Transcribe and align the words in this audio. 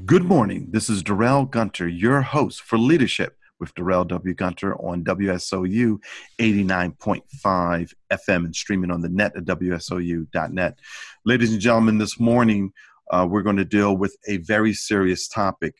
Good 0.00 0.24
morning. 0.24 0.68
This 0.70 0.88
is 0.88 1.02
Darrell 1.02 1.44
Gunter, 1.44 1.86
your 1.86 2.22
host 2.22 2.62
for 2.62 2.78
Leadership 2.78 3.36
with 3.60 3.74
Darrell 3.74 4.04
W. 4.04 4.34
Gunter 4.34 4.74
on 4.76 5.04
WSOU 5.04 5.98
89.5 6.40 7.94
FM 8.10 8.44
and 8.44 8.56
streaming 8.56 8.90
on 8.90 9.02
the 9.02 9.10
net 9.10 9.36
at 9.36 9.44
WSOU.net. 9.44 10.78
Ladies 11.26 11.52
and 11.52 11.60
gentlemen, 11.60 11.98
this 11.98 12.18
morning 12.18 12.72
uh, 13.10 13.28
we're 13.30 13.42
going 13.42 13.58
to 13.58 13.66
deal 13.66 13.94
with 13.94 14.16
a 14.26 14.38
very 14.38 14.72
serious 14.72 15.28
topic 15.28 15.76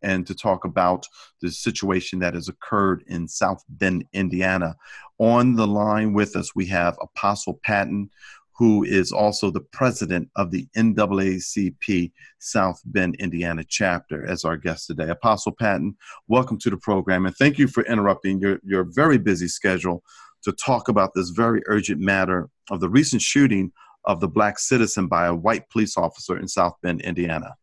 and 0.00 0.26
to 0.28 0.34
talk 0.34 0.64
about 0.64 1.04
the 1.42 1.50
situation 1.50 2.20
that 2.20 2.34
has 2.34 2.48
occurred 2.48 3.02
in 3.08 3.26
South 3.26 3.64
Bend, 3.68 4.04
Indiana. 4.12 4.76
On 5.18 5.56
the 5.56 5.66
line 5.66 6.12
with 6.12 6.36
us, 6.36 6.54
we 6.54 6.66
have 6.66 6.96
Apostle 7.00 7.58
Patton, 7.64 8.10
who 8.58 8.82
is 8.84 9.12
also 9.12 9.50
the 9.50 9.64
president 9.72 10.28
of 10.36 10.50
the 10.50 10.66
NAACP 10.76 12.12
South 12.38 12.80
Bend, 12.86 13.14
Indiana 13.16 13.64
chapter, 13.68 14.26
as 14.26 14.44
our 14.44 14.56
guest 14.56 14.86
today. 14.86 15.08
Apostle 15.08 15.52
Patton, 15.52 15.94
welcome 16.28 16.58
to 16.60 16.70
the 16.70 16.78
program, 16.78 17.26
and 17.26 17.36
thank 17.36 17.58
you 17.58 17.68
for 17.68 17.84
interrupting 17.84 18.40
your, 18.40 18.58
your 18.64 18.84
very 18.84 19.18
busy 19.18 19.48
schedule 19.48 20.02
to 20.42 20.52
talk 20.52 20.88
about 20.88 21.10
this 21.14 21.30
very 21.30 21.60
urgent 21.66 22.00
matter 22.00 22.48
of 22.70 22.80
the 22.80 22.88
recent 22.88 23.20
shooting 23.20 23.72
of 24.06 24.20
the 24.20 24.28
black 24.28 24.58
citizen 24.58 25.06
by 25.06 25.26
a 25.26 25.34
white 25.34 25.68
police 25.68 25.96
officer 25.96 26.38
in 26.38 26.48
South 26.48 26.74
Bend, 26.82 27.02
Indiana. 27.02 27.54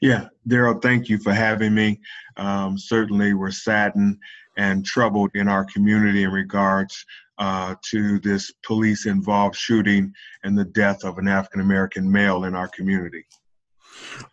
Yeah, 0.00 0.28
Darrell, 0.46 0.78
thank 0.78 1.08
you 1.08 1.18
for 1.18 1.32
having 1.32 1.74
me. 1.74 2.00
Um, 2.36 2.78
certainly, 2.78 3.34
we're 3.34 3.50
saddened 3.50 4.18
and 4.56 4.84
troubled 4.84 5.30
in 5.34 5.48
our 5.48 5.64
community 5.64 6.22
in 6.22 6.30
regards 6.30 7.04
uh, 7.42 7.74
to 7.82 8.20
this 8.20 8.52
police 8.64 9.04
involved 9.04 9.56
shooting 9.56 10.14
and 10.44 10.56
the 10.56 10.64
death 10.64 11.02
of 11.02 11.18
an 11.18 11.26
African 11.26 11.60
American 11.60 12.10
male 12.10 12.44
in 12.44 12.54
our 12.54 12.68
community. 12.68 13.24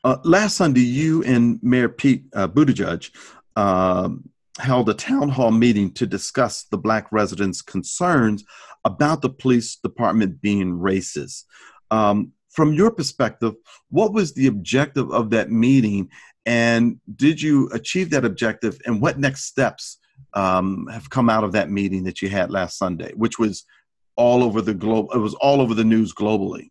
Uh, 0.03 0.17
last 0.23 0.55
Sunday, 0.55 0.81
you 0.81 1.23
and 1.23 1.59
Mayor 1.63 1.89
Pete 1.89 2.25
uh, 2.35 2.47
Buttigieg 2.47 3.09
um, 3.55 4.29
held 4.59 4.89
a 4.89 4.93
town 4.93 5.27
hall 5.27 5.49
meeting 5.49 5.91
to 5.93 6.05
discuss 6.05 6.65
the 6.65 6.77
black 6.77 7.07
residents' 7.11 7.63
concerns 7.63 8.43
about 8.85 9.23
the 9.23 9.29
police 9.29 9.77
department 9.77 10.39
being 10.39 10.77
racist. 10.77 11.45
Um, 11.89 12.31
from 12.51 12.73
your 12.73 12.91
perspective, 12.91 13.55
what 13.89 14.13
was 14.13 14.33
the 14.33 14.45
objective 14.45 15.09
of 15.09 15.31
that 15.31 15.49
meeting, 15.49 16.09
and 16.45 16.99
did 17.15 17.41
you 17.41 17.69
achieve 17.73 18.11
that 18.11 18.23
objective? 18.23 18.79
And 18.85 19.01
what 19.01 19.17
next 19.17 19.45
steps 19.45 19.97
um, 20.33 20.87
have 20.91 21.09
come 21.09 21.29
out 21.29 21.43
of 21.43 21.51
that 21.53 21.69
meeting 21.69 22.03
that 22.03 22.21
you 22.21 22.29
had 22.29 22.51
last 22.51 22.77
Sunday, 22.77 23.11
which 23.15 23.39
was 23.39 23.65
all 24.15 24.43
over 24.43 24.61
the 24.61 24.73
globe. 24.73 25.07
It 25.13 25.19
was 25.19 25.35
all 25.35 25.61
over 25.61 25.73
the 25.73 25.83
news 25.83 26.13
globally. 26.13 26.69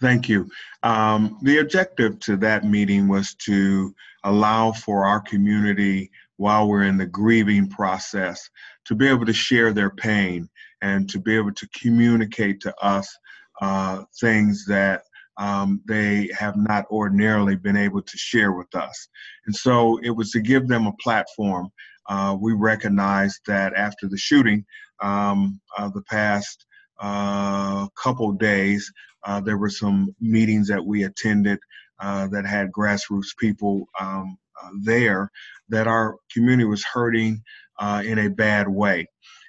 Thank 0.00 0.28
you. 0.28 0.48
Um, 0.82 1.38
the 1.42 1.58
objective 1.58 2.18
to 2.20 2.36
that 2.38 2.64
meeting 2.64 3.08
was 3.08 3.34
to 3.46 3.94
allow 4.24 4.72
for 4.72 5.06
our 5.06 5.20
community, 5.20 6.10
while 6.36 6.68
we're 6.68 6.82
in 6.82 6.98
the 6.98 7.06
grieving 7.06 7.68
process, 7.68 8.50
to 8.84 8.94
be 8.94 9.08
able 9.08 9.24
to 9.24 9.32
share 9.32 9.72
their 9.72 9.90
pain 9.90 10.48
and 10.82 11.08
to 11.08 11.18
be 11.18 11.34
able 11.34 11.52
to 11.52 11.68
communicate 11.68 12.60
to 12.60 12.74
us 12.84 13.08
uh, 13.62 14.02
things 14.20 14.66
that 14.66 15.02
um, 15.38 15.80
they 15.86 16.30
have 16.38 16.56
not 16.56 16.86
ordinarily 16.90 17.56
been 17.56 17.76
able 17.76 18.02
to 18.02 18.18
share 18.18 18.52
with 18.52 18.74
us. 18.74 19.08
And 19.46 19.54
so 19.54 19.98
it 20.02 20.10
was 20.10 20.30
to 20.32 20.40
give 20.40 20.68
them 20.68 20.86
a 20.86 20.96
platform 21.02 21.70
uh, 22.08 22.36
we 22.38 22.52
recognized 22.52 23.40
that 23.46 23.74
after 23.74 24.08
the 24.08 24.16
shooting, 24.16 24.64
um, 25.00 25.60
uh, 25.76 25.88
the 25.88 26.02
past 26.02 26.66
uh, 27.00 27.88
couple 28.02 28.32
days, 28.32 28.90
uh, 29.24 29.40
there 29.40 29.58
were 29.58 29.70
some 29.70 30.14
meetings 30.20 30.68
that 30.68 30.84
we 30.84 31.04
attended 31.04 31.58
uh, 32.00 32.26
that 32.28 32.46
had 32.46 32.70
grassroots 32.72 33.36
people 33.38 33.86
um, 34.00 34.36
uh, 34.62 34.70
there 34.82 35.30
that 35.68 35.86
our 35.86 36.16
community 36.32 36.64
was 36.64 36.84
hurting 36.84 37.42
in 38.04 38.18
a 38.20 38.30
bad 38.30 38.68
way 38.68 39.06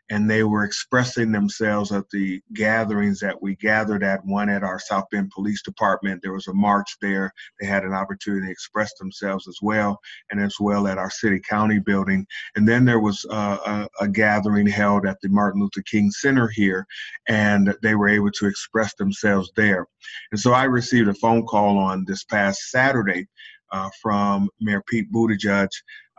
and 0.10 0.30
they 0.30 0.44
were 0.44 0.64
expressing 0.64 1.32
themselves 1.32 1.92
at 1.92 2.10
the 2.12 2.42
gatherings 2.54 3.20
that 3.20 3.42
we 3.42 3.56
gathered 3.56 4.04
at 4.04 4.26
one 4.26 4.50
at 4.50 4.64
our 4.64 4.80
South 4.80 5.06
Bend 5.12 5.32
Police 5.32 5.62
Department. 5.62 6.22
There 6.22 6.34
was 6.34 6.48
a 6.48 6.54
march 6.54 6.98
there. 7.02 7.32
They 7.60 7.68
had 7.68 7.84
an 7.84 7.94
opportunity 7.94 8.46
to 8.46 8.52
express 8.52 8.94
themselves 8.96 9.48
as 9.48 9.58
well, 9.62 10.00
and 10.32 10.40
as 10.40 10.56
well 10.60 10.88
at 10.88 10.98
our 10.98 11.10
city 11.10 11.40
county 11.40 11.80
building. 11.80 12.26
And 12.56 12.68
then 12.68 12.86
there 12.86 13.00
was 13.00 13.26
uh, 13.30 13.88
a, 14.00 14.04
a 14.06 14.08
gathering 14.08 14.68
held 14.68 15.06
at 15.06 15.18
the 15.22 15.30
Martin 15.30 15.62
Luther 15.62 15.82
King 15.82 16.10
Center 16.12 16.48
here, 16.48 16.86
and 17.28 17.76
they 17.82 17.96
were 17.96 18.10
able 18.10 18.32
to 18.32 18.48
express 18.48 18.94
themselves 18.96 19.52
there. 19.56 19.86
And 20.32 20.40
so 20.40 20.54
I 20.54 20.64
received 20.64 21.10
a 21.10 21.14
phone 21.14 21.46
call 21.46 21.78
on 21.78 22.06
this 22.06 22.24
past 22.24 22.70
Saturday 22.70 23.28
uh, 23.72 23.90
from 24.02 24.50
Mayor 24.62 24.84
Pete 24.88 25.12
Buttigieg 25.12 25.70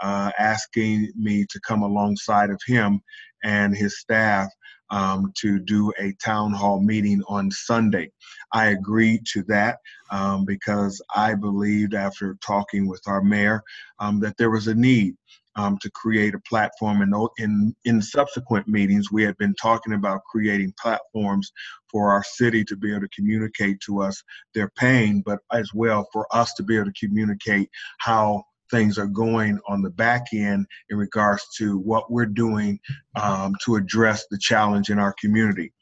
uh, 0.01 0.31
asking 0.39 1.11
me 1.17 1.45
to 1.51 1.61
come 1.61 1.83
alongside 1.83 2.51
of 2.51 2.61
him 2.67 3.01
and 3.45 3.77
his 3.77 3.99
staff 3.99 4.49
um, 4.91 5.33
to 5.37 5.59
do 5.59 5.93
a 5.99 6.13
town 6.25 6.53
hall 6.53 6.81
meeting 6.81 7.23
on 7.29 7.51
Sunday. 7.51 8.11
I 8.53 8.67
agreed 8.67 9.27
to 9.33 9.43
that 9.45 9.79
um, 10.11 10.45
because 10.45 11.03
I 11.15 11.35
believed, 11.35 11.95
after 11.95 12.37
talking 12.45 12.89
with 12.89 13.03
our 13.07 13.23
mayor, 13.23 13.63
um, 13.99 14.21
that 14.21 14.37
there 14.39 14.51
was 14.51 14.67
a 14.67 14.75
need. 14.75 15.17
Um, 15.57 15.77
to 15.83 15.91
create 15.91 16.37
a 16.37 16.41
platform. 16.49 17.03
And 17.03 17.13
in, 17.39 17.75
in 17.85 18.01
subsequent 18.01 18.69
meetings, 18.69 19.11
we 19.11 19.25
had 19.25 19.37
been 19.39 19.57
talking 19.61 19.95
about 19.95 20.23
creating 20.31 20.73
platforms 20.81 21.51
for 21.91 22.13
our 22.13 22.23
city 22.23 22.63
to 22.67 22.77
be 22.77 22.93
able 22.93 23.01
to 23.01 23.09
communicate 23.09 23.81
to 23.87 24.01
us 24.01 24.23
their 24.55 24.71
pain, 24.79 25.21
but 25.27 25.41
as 25.53 25.75
well 25.75 26.07
for 26.13 26.29
us 26.31 26.55
to 26.55 26.63
be 26.63 26.77
able 26.77 26.93
to 26.93 27.07
communicate 27.07 27.69
how 27.99 28.45
things 28.71 28.99
are 28.99 29.07
going 29.07 29.59
on 29.69 29.83
the 29.83 29.91
back 29.91 30.27
end 30.33 30.67
in 30.91 30.97
regards 30.97 31.47
to 31.57 31.79
what 31.79 32.11
we're 32.11 32.27
doing 32.27 32.79
um, 33.21 33.55
to 33.65 33.77
address 33.77 34.27
the 34.31 34.39
challenge 34.39 34.91
in 34.91 34.99
our 34.99 35.15
community. 35.21 35.73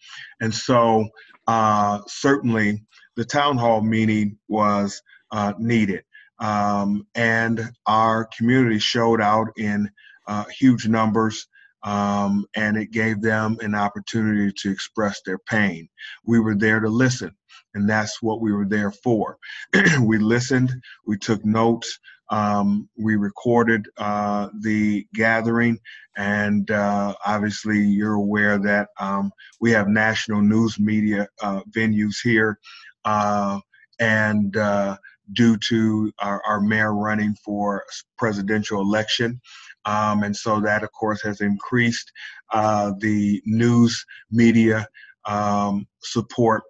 And 0.40 0.54
so, 0.54 1.08
uh, 1.46 2.00
certainly, 2.06 2.82
the 3.16 3.24
town 3.24 3.56
hall 3.56 3.80
meeting 3.80 4.38
was 4.48 5.02
uh, 5.30 5.52
needed. 5.58 6.04
Um, 6.38 7.06
and 7.14 7.70
our 7.86 8.28
community 8.36 8.78
showed 8.78 9.20
out 9.20 9.48
in 9.56 9.90
uh, 10.26 10.44
huge 10.44 10.86
numbers. 10.86 11.48
Um, 11.82 12.46
and 12.56 12.76
it 12.76 12.90
gave 12.90 13.22
them 13.22 13.58
an 13.60 13.74
opportunity 13.74 14.52
to 14.62 14.70
express 14.70 15.20
their 15.24 15.38
pain. 15.38 15.88
We 16.24 16.40
were 16.40 16.56
there 16.56 16.80
to 16.80 16.88
listen, 16.88 17.30
and 17.74 17.88
that's 17.88 18.20
what 18.20 18.40
we 18.40 18.52
were 18.52 18.66
there 18.66 18.90
for. 18.90 19.38
we 20.00 20.18
listened, 20.18 20.72
we 21.06 21.16
took 21.16 21.44
notes, 21.44 22.00
um, 22.30 22.88
we 22.96 23.16
recorded 23.16 23.86
uh, 23.98 24.48
the 24.60 25.06
gathering, 25.14 25.78
and 26.16 26.70
uh, 26.70 27.14
obviously, 27.24 27.78
you're 27.78 28.14
aware 28.14 28.58
that 28.58 28.88
um, 28.98 29.30
we 29.60 29.70
have 29.72 29.88
national 29.88 30.42
news 30.42 30.78
media 30.78 31.28
uh, 31.42 31.60
venues 31.70 32.16
here. 32.22 32.58
Uh, 33.04 33.60
and 33.98 34.56
uh, 34.56 34.96
due 35.32 35.56
to 35.56 36.12
our, 36.18 36.42
our, 36.46 36.60
mayor 36.60 36.94
running 36.94 37.34
for 37.44 37.84
presidential 38.18 38.80
election. 38.80 39.40
Um, 39.84 40.22
and 40.22 40.36
so 40.36 40.60
that, 40.60 40.82
of 40.82 40.92
course, 40.92 41.22
has 41.22 41.40
increased 41.40 42.10
uh, 42.52 42.92
the 42.98 43.40
news 43.44 44.04
media 44.30 44.86
um, 45.26 45.86
support 46.02 46.62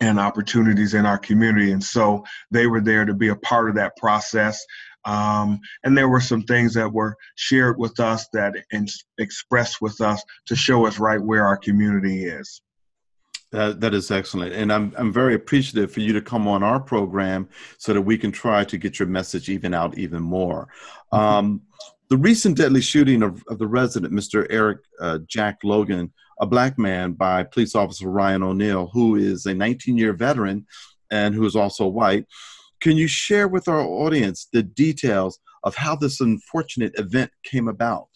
and 0.00 0.18
opportunities 0.18 0.94
in 0.94 1.06
our 1.06 1.18
community. 1.18 1.72
And 1.72 1.82
so 1.82 2.24
they 2.50 2.66
were 2.66 2.80
there 2.80 3.04
to 3.04 3.14
be 3.14 3.28
a 3.28 3.36
part 3.36 3.68
of 3.68 3.74
that 3.76 3.96
process. 3.96 4.64
Um, 5.04 5.60
and 5.84 5.96
there 5.96 6.08
were 6.08 6.20
some 6.20 6.42
things 6.42 6.74
that 6.74 6.92
were 6.92 7.16
shared 7.34 7.78
with 7.78 7.98
us 7.98 8.28
that 8.32 8.54
and 8.72 8.88
expressed 9.18 9.80
with 9.80 10.00
us 10.00 10.22
to 10.46 10.56
show 10.56 10.86
us 10.86 10.98
right 10.98 11.20
where 11.20 11.46
our 11.46 11.56
community 11.56 12.24
is. 12.24 12.60
That, 13.50 13.80
that 13.80 13.94
is 13.94 14.10
excellent. 14.10 14.52
And 14.52 14.70
I'm, 14.70 14.92
I'm 14.98 15.12
very 15.12 15.34
appreciative 15.34 15.90
for 15.90 16.00
you 16.00 16.12
to 16.12 16.20
come 16.20 16.46
on 16.46 16.62
our 16.62 16.78
program 16.78 17.48
so 17.78 17.94
that 17.94 18.02
we 18.02 18.18
can 18.18 18.30
try 18.30 18.62
to 18.64 18.76
get 18.76 18.98
your 18.98 19.08
message 19.08 19.48
even 19.48 19.72
out 19.72 19.96
even 19.96 20.22
more. 20.22 20.68
Mm-hmm. 21.12 21.24
Um, 21.24 21.62
the 22.10 22.16
recent 22.16 22.56
deadly 22.56 22.80
shooting 22.80 23.22
of, 23.22 23.42
of 23.48 23.58
the 23.58 23.66
resident, 23.66 24.12
Mr. 24.12 24.46
Eric 24.50 24.78
uh, 25.00 25.18
Jack 25.26 25.58
Logan, 25.62 26.12
a 26.40 26.46
black 26.46 26.78
man 26.78 27.12
by 27.12 27.42
police 27.42 27.74
officer 27.74 28.08
Ryan 28.08 28.42
O'Neill, 28.42 28.90
who 28.92 29.16
is 29.16 29.46
a 29.46 29.54
19 29.54 29.98
year 29.98 30.12
veteran 30.12 30.66
and 31.10 31.34
who 31.34 31.44
is 31.44 31.56
also 31.56 31.86
white. 31.86 32.26
Can 32.80 32.96
you 32.96 33.08
share 33.08 33.48
with 33.48 33.68
our 33.68 33.80
audience 33.80 34.48
the 34.52 34.62
details 34.62 35.38
of 35.64 35.74
how 35.74 35.96
this 35.96 36.20
unfortunate 36.20 36.92
event 36.98 37.30
came 37.44 37.68
about? 37.68 38.08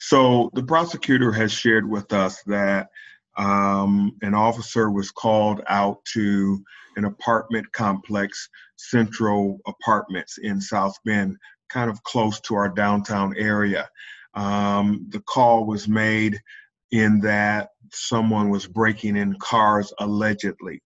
So, 0.00 0.50
the 0.54 0.62
prosecutor 0.62 1.32
has 1.32 1.52
shared 1.52 1.88
with 1.88 2.12
us 2.12 2.42
that 2.44 2.88
um, 3.36 4.16
an 4.22 4.34
officer 4.34 4.90
was 4.90 5.10
called 5.10 5.62
out 5.68 6.04
to 6.12 6.62
an 6.96 7.04
apartment 7.04 7.70
complex, 7.72 8.48
Central 8.76 9.60
Apartments 9.66 10.38
in 10.38 10.60
South 10.60 10.96
Bend, 11.04 11.36
kind 11.68 11.90
of 11.90 12.02
close 12.02 12.40
to 12.42 12.54
our 12.56 12.68
downtown 12.68 13.34
area. 13.36 13.88
Um, 14.34 15.06
the 15.10 15.20
call 15.20 15.66
was 15.66 15.88
made 15.88 16.40
in 16.90 17.20
that 17.20 17.70
someone 17.92 18.50
was 18.50 18.66
breaking 18.66 19.16
in 19.16 19.36
cars 19.38 19.92
allegedly. 19.98 20.82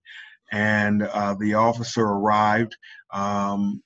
and 0.52 1.02
uh, 1.02 1.34
the 1.40 1.54
officer 1.54 2.04
arrived. 2.04 2.76
Um, 3.12 3.82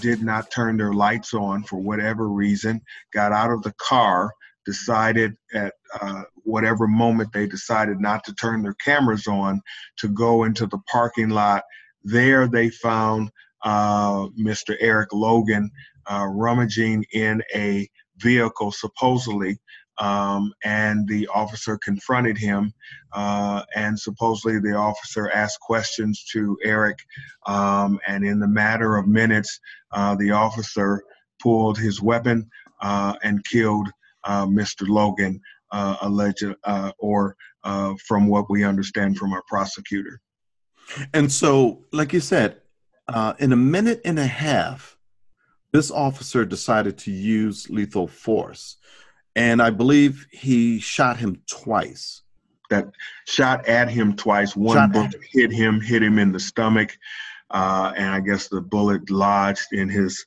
did 0.00 0.22
not 0.22 0.50
turn 0.50 0.76
their 0.76 0.92
lights 0.92 1.34
on 1.34 1.62
for 1.64 1.78
whatever 1.78 2.28
reason, 2.28 2.80
got 3.12 3.32
out 3.32 3.50
of 3.52 3.62
the 3.62 3.74
car, 3.78 4.32
decided 4.66 5.36
at 5.54 5.74
uh, 6.00 6.22
whatever 6.44 6.86
moment 6.86 7.32
they 7.32 7.46
decided 7.46 8.00
not 8.00 8.24
to 8.24 8.34
turn 8.34 8.62
their 8.62 8.74
cameras 8.74 9.26
on 9.26 9.60
to 9.98 10.08
go 10.08 10.44
into 10.44 10.66
the 10.66 10.78
parking 10.90 11.30
lot. 11.30 11.64
There 12.04 12.48
they 12.48 12.70
found 12.70 13.30
uh, 13.64 14.28
Mr. 14.40 14.76
Eric 14.80 15.12
Logan 15.12 15.70
uh, 16.06 16.26
rummaging 16.28 17.04
in 17.12 17.42
a 17.54 17.88
vehicle, 18.18 18.72
supposedly, 18.72 19.58
um, 20.00 20.52
and 20.64 21.06
the 21.08 21.28
officer 21.28 21.78
confronted 21.78 22.36
him. 22.36 22.72
Uh, 23.12 23.62
and 23.76 23.98
supposedly, 23.98 24.58
the 24.58 24.74
officer 24.74 25.30
asked 25.30 25.60
questions 25.60 26.24
to 26.32 26.56
Eric. 26.64 26.98
Um, 27.46 28.00
and 28.06 28.24
in 28.24 28.40
the 28.40 28.48
matter 28.48 28.96
of 28.96 29.06
minutes, 29.06 29.60
uh, 29.92 30.14
the 30.14 30.30
officer 30.30 31.02
pulled 31.40 31.78
his 31.78 32.00
weapon 32.00 32.48
uh, 32.80 33.14
and 33.22 33.44
killed 33.44 33.88
uh, 34.24 34.46
Mr. 34.46 34.88
Logan, 34.88 35.40
uh, 35.70 35.96
alleged, 36.02 36.54
uh, 36.64 36.92
or 36.98 37.36
from 38.06 38.26
what 38.26 38.50
we 38.50 38.64
understand 38.64 39.18
from 39.18 39.32
our 39.32 39.42
prosecutor. 39.46 40.20
And 41.12 41.30
so, 41.30 41.84
like 41.92 42.12
you 42.12 42.20
said, 42.20 42.56
in 43.38 43.52
a 43.52 43.56
minute 43.56 44.00
and 44.04 44.18
a 44.18 44.26
half, 44.26 44.96
this 45.72 45.90
officer 45.90 46.44
decided 46.44 46.98
to 46.98 47.10
use 47.10 47.70
lethal 47.70 48.06
force 48.06 48.76
and 49.36 49.62
I 49.62 49.70
believe 49.70 50.26
he 50.30 50.80
shot 50.80 51.16
him 51.16 51.42
twice. 51.48 52.22
That 52.70 52.86
shot 53.26 53.66
at 53.66 53.88
him 53.88 54.16
twice. 54.16 54.54
One 54.54 54.76
shot 54.76 54.92
bullet 54.92 55.14
hit 55.32 55.52
him, 55.52 55.80
hit 55.80 56.02
him 56.02 56.18
in 56.18 56.32
the 56.32 56.40
stomach, 56.40 56.96
uh, 57.50 57.92
and 57.96 58.10
I 58.10 58.20
guess 58.20 58.48
the 58.48 58.60
bullet 58.60 59.10
lodged 59.10 59.72
in 59.72 59.88
his 59.88 60.24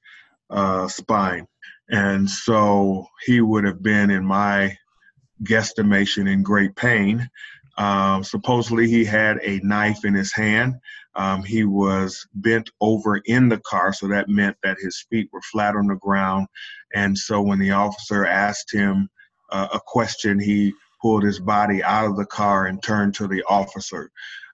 uh, 0.50 0.88
spine. 0.88 1.48
And 1.90 2.30
so 2.30 3.08
he 3.26 3.40
would 3.42 3.64
have 3.66 3.82
been, 3.82 4.10
in 4.10 4.26
my 4.26 4.78
guesstimation, 5.44 6.30
in 6.30 6.44
great 6.44 6.76
pain. 6.76 7.30
Um, 7.78 8.24
supposedly, 8.24 8.88
he 8.88 9.04
had 9.04 9.40
a 9.44 9.60
knife 9.64 10.06
in 10.06 10.14
his 10.14 10.34
hand. 10.34 10.76
Um, 11.16 11.44
he 11.44 11.64
was 11.64 12.28
bent 12.34 12.70
over 12.82 13.18
in 13.26 13.50
the 13.50 13.60
car, 13.60 13.94
so 13.94 14.08
that 14.08 14.30
meant 14.30 14.58
that 14.64 14.78
his 14.80 15.06
feet 15.10 15.30
were 15.32 15.42
flat 15.42 15.76
on 15.76 15.88
the 15.88 15.96
ground. 15.96 16.48
And 16.94 17.18
so 17.18 17.42
when 17.42 17.60
the 17.60 17.72
officer 17.72 18.26
asked 18.26 18.74
him 18.74 19.10
uh, 19.52 19.68
a 19.74 19.80
question, 19.86 20.40
he 20.40 20.74
pulled 21.02 21.24
his 21.24 21.40
body 21.40 21.84
out 21.84 22.06
of 22.06 22.18
the 22.18 22.26
car 22.26 22.66
and 22.66 22.82
turned 22.82 23.14
to 23.16 23.28
the 23.28 23.44
officer. 23.48 24.10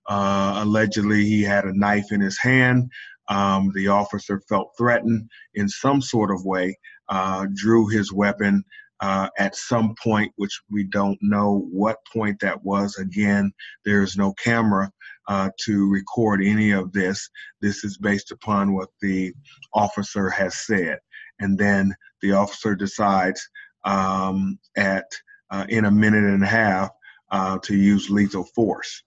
Uh, 0.07 0.61
allegedly, 0.63 1.23
he 1.25 1.43
had 1.43 1.65
a 1.65 1.77
knife 1.77 2.11
in 2.11 2.19
his 2.19 2.39
hand. 2.39 2.89
Um, 3.27 3.71
the 3.75 3.87
officer 3.87 4.41
felt 4.49 4.73
threatened 4.77 5.29
in 5.53 5.69
some 5.69 6.01
sort 6.01 6.31
of 6.31 6.43
way, 6.43 6.77
uh, 7.09 7.45
drew 7.53 7.87
his 7.87 8.11
weapon 8.11 8.63
uh, 9.01 9.29
at 9.37 9.55
some 9.55 9.95
point, 10.01 10.31
which 10.35 10.59
we 10.69 10.83
don't 10.83 11.17
know 11.21 11.67
what 11.71 11.97
point 12.11 12.39
that 12.39 12.63
was. 12.63 12.97
Again, 12.97 13.51
there 13.85 14.03
is 14.03 14.17
no 14.17 14.33
camera 14.33 14.91
uh, 15.27 15.49
to 15.65 15.89
record 15.89 16.43
any 16.43 16.71
of 16.71 16.91
this. 16.91 17.29
This 17.61 17.83
is 17.83 17.97
based 17.97 18.31
upon 18.31 18.73
what 18.73 18.89
the 19.01 19.33
officer 19.73 20.29
has 20.29 20.65
said. 20.65 20.99
And 21.39 21.57
then 21.57 21.95
the 22.21 22.33
officer 22.33 22.75
decides 22.75 23.47
um, 23.85 24.59
at 24.75 25.05
uh, 25.51 25.65
in 25.69 25.85
a 25.85 25.91
minute 25.91 26.25
and 26.25 26.43
a 26.43 26.47
half 26.47 26.89
uh, 27.31 27.57
to 27.59 27.75
use 27.75 28.09
lethal 28.09 28.43
force. 28.43 29.03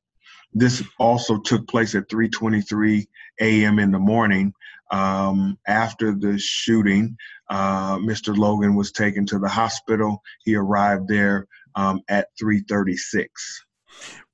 This 0.55 0.83
also 0.99 1.39
took 1.39 1.67
place 1.69 1.95
at 1.95 2.09
3:23 2.09 3.07
a.m. 3.41 3.79
in 3.79 3.91
the 3.91 3.99
morning. 3.99 4.53
Um, 4.93 5.59
after 5.67 6.15
the 6.15 6.39
shooting, 6.39 7.17
uh, 7.51 7.97
Mr. 7.97 8.37
Logan 8.37 8.75
was 8.75 8.93
taken 8.93 9.27
to 9.27 9.39
the 9.39 9.49
hospital. 9.49 10.23
He 10.45 10.55
arrived 10.55 11.09
there 11.09 11.49
um, 11.75 12.01
at 12.09 12.29
3:36. 12.41 13.27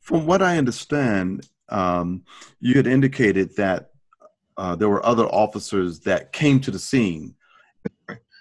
From 0.00 0.26
what 0.26 0.42
I 0.42 0.58
understand, 0.58 1.46
um, 1.68 2.24
you 2.60 2.74
had 2.74 2.86
indicated 2.86 3.54
that 3.56 3.90
uh, 4.56 4.74
there 4.74 4.88
were 4.88 5.04
other 5.06 5.26
officers 5.26 6.00
that 6.00 6.32
came 6.32 6.60
to 6.60 6.70
the 6.70 6.78
scene, 6.78 7.34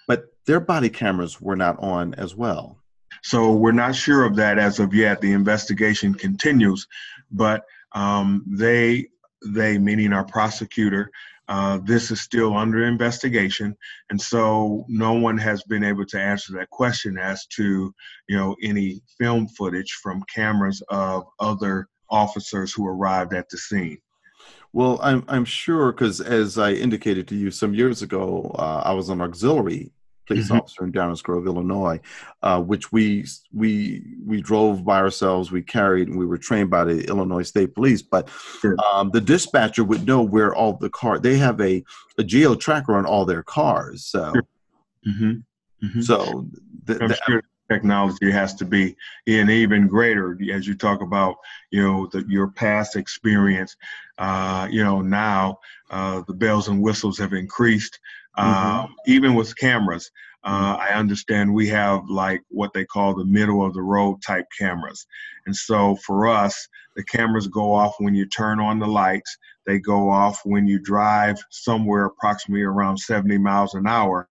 but 0.08 0.24
their 0.46 0.60
body 0.60 0.88
cameras 0.88 1.40
were 1.40 1.56
not 1.56 1.78
on 1.78 2.14
as 2.14 2.34
well. 2.34 2.78
So 3.22 3.52
we're 3.52 3.72
not 3.72 3.94
sure 3.94 4.24
of 4.24 4.36
that 4.36 4.58
as 4.58 4.80
of 4.80 4.94
yet. 4.94 5.20
The 5.20 5.32
investigation 5.32 6.14
continues, 6.14 6.86
but 7.30 7.64
um, 7.92 8.44
they, 8.46 9.08
they 9.46 9.78
meaning 9.78 10.12
our 10.12 10.24
prosecutor, 10.24 11.10
uh, 11.48 11.78
this 11.84 12.10
is 12.10 12.20
still 12.20 12.56
under 12.56 12.84
investigation, 12.84 13.74
and 14.10 14.20
so 14.20 14.84
no 14.88 15.14
one 15.14 15.38
has 15.38 15.62
been 15.64 15.84
able 15.84 16.04
to 16.06 16.20
answer 16.20 16.52
that 16.54 16.70
question 16.70 17.18
as 17.18 17.46
to, 17.46 17.92
you 18.28 18.36
know, 18.36 18.54
any 18.62 19.00
film 19.18 19.48
footage 19.48 19.92
from 20.02 20.22
cameras 20.34 20.82
of 20.90 21.24
other 21.40 21.88
officers 22.10 22.72
who 22.72 22.86
arrived 22.86 23.34
at 23.34 23.48
the 23.50 23.58
scene? 23.58 23.98
Well, 24.72 25.00
I'm 25.02 25.24
I'm 25.28 25.44
sure 25.44 25.92
because 25.92 26.20
as 26.20 26.58
I 26.58 26.72
indicated 26.72 27.26
to 27.28 27.34
you 27.34 27.50
some 27.50 27.74
years 27.74 28.02
ago, 28.02 28.54
uh, 28.58 28.82
I 28.84 28.92
was 28.92 29.08
an 29.08 29.20
auxiliary 29.20 29.92
police 30.28 30.46
mm-hmm. 30.46 30.58
officer 30.58 30.84
in 30.84 30.92
Downers 30.92 31.22
Grove, 31.22 31.46
Illinois, 31.46 32.00
uh, 32.42 32.62
which 32.62 32.92
we 32.92 33.26
we 33.52 34.04
we 34.24 34.40
drove 34.40 34.84
by 34.84 34.98
ourselves. 34.98 35.50
We 35.50 35.62
carried 35.62 36.08
and 36.08 36.18
we 36.18 36.26
were 36.26 36.38
trained 36.38 36.70
by 36.70 36.84
the 36.84 37.04
Illinois 37.08 37.42
State 37.42 37.74
Police. 37.74 38.02
But 38.02 38.30
sure. 38.60 38.76
um, 38.92 39.10
the 39.10 39.20
dispatcher 39.20 39.84
would 39.84 40.06
know 40.06 40.22
where 40.22 40.54
all 40.54 40.74
the 40.74 40.90
car. 40.90 41.18
They 41.18 41.38
have 41.38 41.60
a 41.60 41.82
a 42.18 42.24
geo 42.24 42.54
tracker 42.54 42.96
on 42.96 43.06
all 43.06 43.24
their 43.24 43.42
cars. 43.42 44.04
So, 44.04 44.32
sure. 44.32 44.42
mm-hmm. 45.06 45.86
Mm-hmm. 45.86 46.00
so 46.00 46.46
the, 46.84 47.02
I'm 47.02 47.08
the, 47.08 47.18
sure 47.26 47.42
technology 47.70 48.30
has 48.30 48.54
to 48.54 48.64
be 48.64 48.96
in 49.26 49.50
even 49.50 49.86
greater 49.86 50.38
as 50.52 50.66
you 50.66 50.74
talk 50.74 51.02
about 51.02 51.36
you 51.70 51.82
know 51.82 52.08
the, 52.12 52.24
your 52.28 52.48
past 52.48 52.96
experience 52.96 53.76
uh, 54.18 54.66
you 54.70 54.82
know 54.82 55.00
now 55.00 55.58
uh, 55.90 56.22
the 56.26 56.34
bells 56.34 56.68
and 56.68 56.82
whistles 56.82 57.18
have 57.18 57.32
increased 57.32 58.00
mm-hmm. 58.38 58.80
Um, 58.80 58.94
even 59.06 59.34
with 59.34 59.56
cameras 59.56 60.10
uh, 60.44 60.76
i 60.80 60.90
understand 60.90 61.52
we 61.52 61.68
have 61.68 62.02
like 62.08 62.40
what 62.48 62.72
they 62.72 62.84
call 62.84 63.14
the 63.14 63.24
middle 63.24 63.64
of 63.64 63.74
the 63.74 63.82
road 63.82 64.20
type 64.26 64.46
cameras 64.58 65.06
and 65.46 65.54
so 65.54 65.96
for 66.06 66.26
us 66.26 66.68
the 66.96 67.04
cameras 67.04 67.48
go 67.48 67.72
off 67.72 67.94
when 67.98 68.14
you 68.14 68.26
turn 68.26 68.60
on 68.60 68.78
the 68.78 68.86
lights 68.86 69.36
they 69.66 69.78
go 69.78 70.08
off 70.08 70.40
when 70.44 70.66
you 70.66 70.78
drive 70.78 71.36
somewhere 71.50 72.06
approximately 72.06 72.62
around 72.62 72.96
70 72.96 73.38
miles 73.38 73.74
an 73.74 73.86
hour 73.86 74.28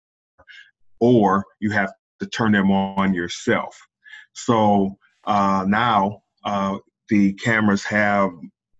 or 0.99 1.45
you 1.59 1.71
have 1.71 1.91
to 2.19 2.27
turn 2.27 2.51
them 2.51 2.71
on 2.71 3.13
yourself. 3.13 3.77
So 4.33 4.97
uh, 5.25 5.65
now 5.67 6.23
uh, 6.43 6.77
the 7.09 7.33
cameras 7.33 7.83
have 7.83 8.31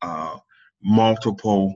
uh, 0.02 0.38
multiple 0.84 1.76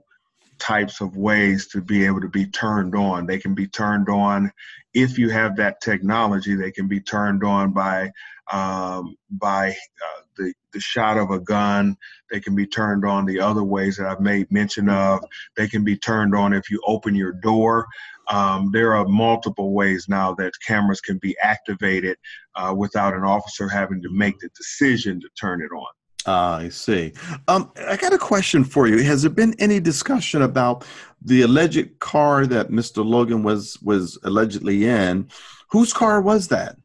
types 0.59 1.01
of 1.01 1.15
ways 1.15 1.67
to 1.67 1.81
be 1.81 2.05
able 2.05 2.21
to 2.21 2.29
be 2.29 2.45
turned 2.45 2.95
on. 2.95 3.25
They 3.25 3.39
can 3.39 3.55
be 3.55 3.67
turned 3.67 4.09
on 4.09 4.51
if 4.93 5.17
you 5.17 5.29
have 5.29 5.55
that 5.57 5.81
technology. 5.81 6.55
They 6.55 6.71
can 6.71 6.87
be 6.87 6.99
turned 6.99 7.43
on 7.43 7.71
by 7.71 8.11
um, 8.51 9.15
by 9.29 9.69
uh, 9.71 10.21
the 10.37 10.53
the 10.73 10.79
shot 10.79 11.17
of 11.17 11.31
a 11.31 11.39
gun. 11.39 11.97
They 12.31 12.39
can 12.39 12.55
be 12.55 12.67
turned 12.67 13.05
on 13.05 13.25
the 13.25 13.39
other 13.39 13.63
ways 13.63 13.97
that 13.97 14.07
I've 14.07 14.21
made 14.21 14.51
mention 14.51 14.89
of. 14.89 15.23
They 15.55 15.67
can 15.67 15.83
be 15.83 15.97
turned 15.97 16.35
on 16.35 16.53
if 16.53 16.69
you 16.69 16.81
open 16.85 17.15
your 17.15 17.33
door. 17.33 17.87
Um, 18.27 18.69
there 18.71 18.95
are 18.95 19.05
multiple 19.05 19.73
ways 19.73 20.05
now 20.07 20.35
that 20.35 20.53
cameras 20.65 21.01
can 21.01 21.17
be 21.17 21.35
activated 21.41 22.17
uh, 22.55 22.73
without 22.77 23.15
an 23.15 23.23
officer 23.23 23.67
having 23.67 24.01
to 24.03 24.09
make 24.11 24.39
the 24.39 24.49
decision 24.55 25.19
to 25.21 25.29
turn 25.39 25.61
it 25.61 25.73
on. 25.73 25.87
I 26.25 26.69
see. 26.69 27.13
Um, 27.47 27.71
I 27.88 27.95
got 27.95 28.13
a 28.13 28.17
question 28.17 28.63
for 28.63 28.88
you. 28.88 29.01
Has 29.03 29.21
there 29.21 29.31
been 29.31 29.55
any 29.59 29.79
discussion 29.79 30.41
about 30.41 30.85
the 31.21 31.43
alleged 31.43 31.99
car 31.99 32.45
that 32.47 32.69
Mr. 32.69 33.05
Logan 33.05 33.43
was 33.43 33.81
was 33.81 34.17
allegedly 34.23 34.85
in? 34.85 35.29
Whose 35.71 35.93
car 35.93 36.21
was 36.21 36.47
that? 36.49 36.77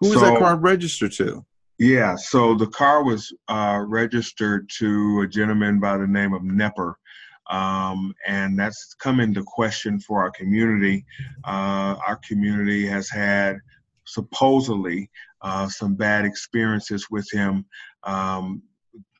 Who 0.00 0.10
was 0.10 0.18
so, 0.18 0.24
that 0.24 0.38
car 0.38 0.56
registered 0.56 1.12
to? 1.12 1.44
Yeah, 1.78 2.16
so 2.16 2.54
the 2.54 2.68
car 2.68 3.02
was 3.02 3.32
uh, 3.48 3.82
registered 3.86 4.70
to 4.78 5.22
a 5.22 5.28
gentleman 5.28 5.80
by 5.80 5.96
the 5.96 6.06
name 6.06 6.32
of 6.32 6.42
Nepper. 6.42 6.94
Um, 7.50 8.14
and 8.26 8.58
that's 8.58 8.94
come 8.94 9.20
into 9.20 9.42
question 9.42 9.98
for 9.98 10.22
our 10.22 10.30
community. 10.30 11.04
Uh, 11.44 11.96
our 12.06 12.20
community 12.26 12.86
has 12.86 13.10
had 13.10 13.56
supposedly 14.04 15.10
uh, 15.42 15.68
some 15.68 15.94
bad 15.94 16.24
experiences 16.24 17.08
with 17.10 17.28
him. 17.32 17.64
Um, 18.04 18.62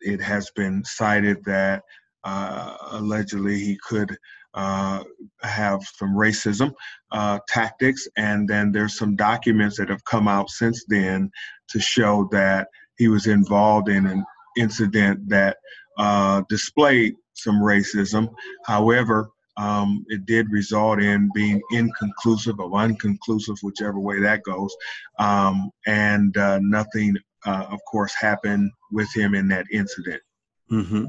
it 0.01 0.21
has 0.21 0.51
been 0.57 0.85
cited 0.85 1.45
that 1.45 1.83
uh, 2.25 2.77
allegedly 2.93 3.59
he 3.59 3.79
could 3.87 4.17
uh, 4.55 5.03
have 5.43 5.83
some 5.83 6.15
racism 6.15 6.73
uh, 7.11 7.39
tactics, 7.49 8.07
and 8.17 8.49
then 8.49 8.71
there's 8.71 8.99
some 8.99 9.17
documents 9.17 9.79
that 9.79 9.89
have 9.89 10.05
come 10.05 10.29
out 10.29 10.51
since 10.51 10.85
then 10.89 11.31
to 11.69 11.81
show 11.81 12.29
that 12.33 12.69
he 12.97 13.09
was 13.09 13.27
involved 13.27 13.89
in 13.89 14.07
an 14.07 14.25
incident 14.59 15.29
that 15.29 15.57
uh, 15.99 16.43
displayed 16.49 17.15
some 17.35 17.57
racism. 17.57 18.29
However, 18.67 19.31
um, 19.57 20.05
it 20.09 20.25
did 20.27 20.51
result 20.51 21.01
in 21.01 21.31
being 21.35 21.61
inconclusive 21.73 22.59
or 22.59 22.71
unconclusive, 22.71 23.59
whichever 23.63 23.99
way 23.99 24.21
that 24.21 24.43
goes. 24.45 24.75
Um, 25.19 25.71
and 25.87 26.37
uh, 26.37 26.59
nothing, 26.63 27.17
uh, 27.47 27.67
of 27.71 27.81
course, 27.91 28.15
happened 28.15 28.71
with 28.91 29.09
him 29.15 29.35
in 29.35 29.49
that 29.49 29.67
incident. 29.71 30.23
Mm-hmm. 30.71 31.05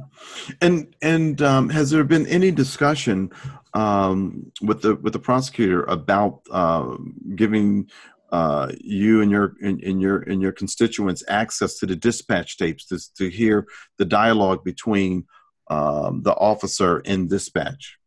And 0.61 0.95
and 1.01 1.41
um, 1.41 1.69
has 1.69 1.89
there 1.89 2.03
been 2.03 2.27
any 2.27 2.51
discussion 2.51 3.31
um, 3.73 4.51
with 4.61 4.81
the 4.81 4.95
with 4.95 5.13
the 5.13 5.19
prosecutor 5.19 5.83
about 5.83 6.41
uh, 6.51 6.97
giving 7.35 7.89
uh, 8.31 8.71
you 8.81 9.21
and 9.21 9.31
your 9.31 9.55
and, 9.61 10.01
your 10.01 10.19
and 10.21 10.41
your 10.41 10.51
constituents 10.51 11.23
access 11.29 11.77
to 11.77 11.85
the 11.85 11.95
dispatch 11.95 12.57
tapes 12.57 12.85
to, 12.87 12.99
to 13.15 13.29
hear 13.29 13.65
the 13.97 14.05
dialogue 14.05 14.63
between 14.65 15.25
um, 15.69 16.23
the 16.23 16.33
officer 16.33 17.01
and 17.05 17.29
dispatch? 17.29 17.97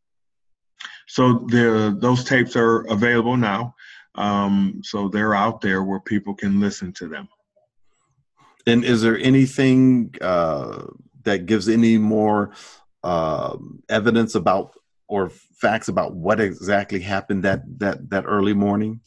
So 1.08 1.46
the 1.48 1.96
those 1.98 2.24
tapes 2.24 2.54
are 2.56 2.80
available 2.88 3.36
now. 3.36 3.74
Um, 4.14 4.80
so 4.82 5.08
they're 5.08 5.34
out 5.34 5.60
there 5.60 5.82
where 5.82 6.00
people 6.00 6.34
can 6.34 6.60
listen 6.60 6.92
to 6.94 7.08
them. 7.08 7.28
And 8.66 8.84
is 8.84 9.02
there 9.02 9.18
anything 9.18 10.14
uh, 10.20 10.86
that 11.22 11.46
gives 11.46 11.68
any 11.68 11.98
more 11.98 12.52
uh, 13.04 13.56
evidence 13.88 14.34
about 14.34 14.74
or 15.08 15.30
facts 15.30 15.88
about 15.88 16.14
what 16.14 16.40
exactly 16.40 17.00
happened 17.00 17.44
that 17.44 17.62
that 17.78 18.10
that 18.10 18.24
early 18.26 18.54
morning? 18.54 19.00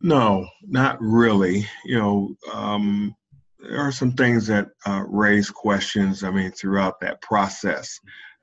No, 0.00 0.46
not 0.62 1.00
really. 1.00 1.66
You 1.84 1.98
know, 1.98 2.36
um, 2.52 3.14
there 3.60 3.78
are 3.78 3.92
some 3.92 4.12
things 4.12 4.46
that 4.48 4.68
uh, 4.86 5.04
raise 5.06 5.48
questions. 5.50 6.22
I 6.24 6.30
mean, 6.30 6.50
throughout 6.50 7.00
that 7.00 7.22
process, 7.22 7.98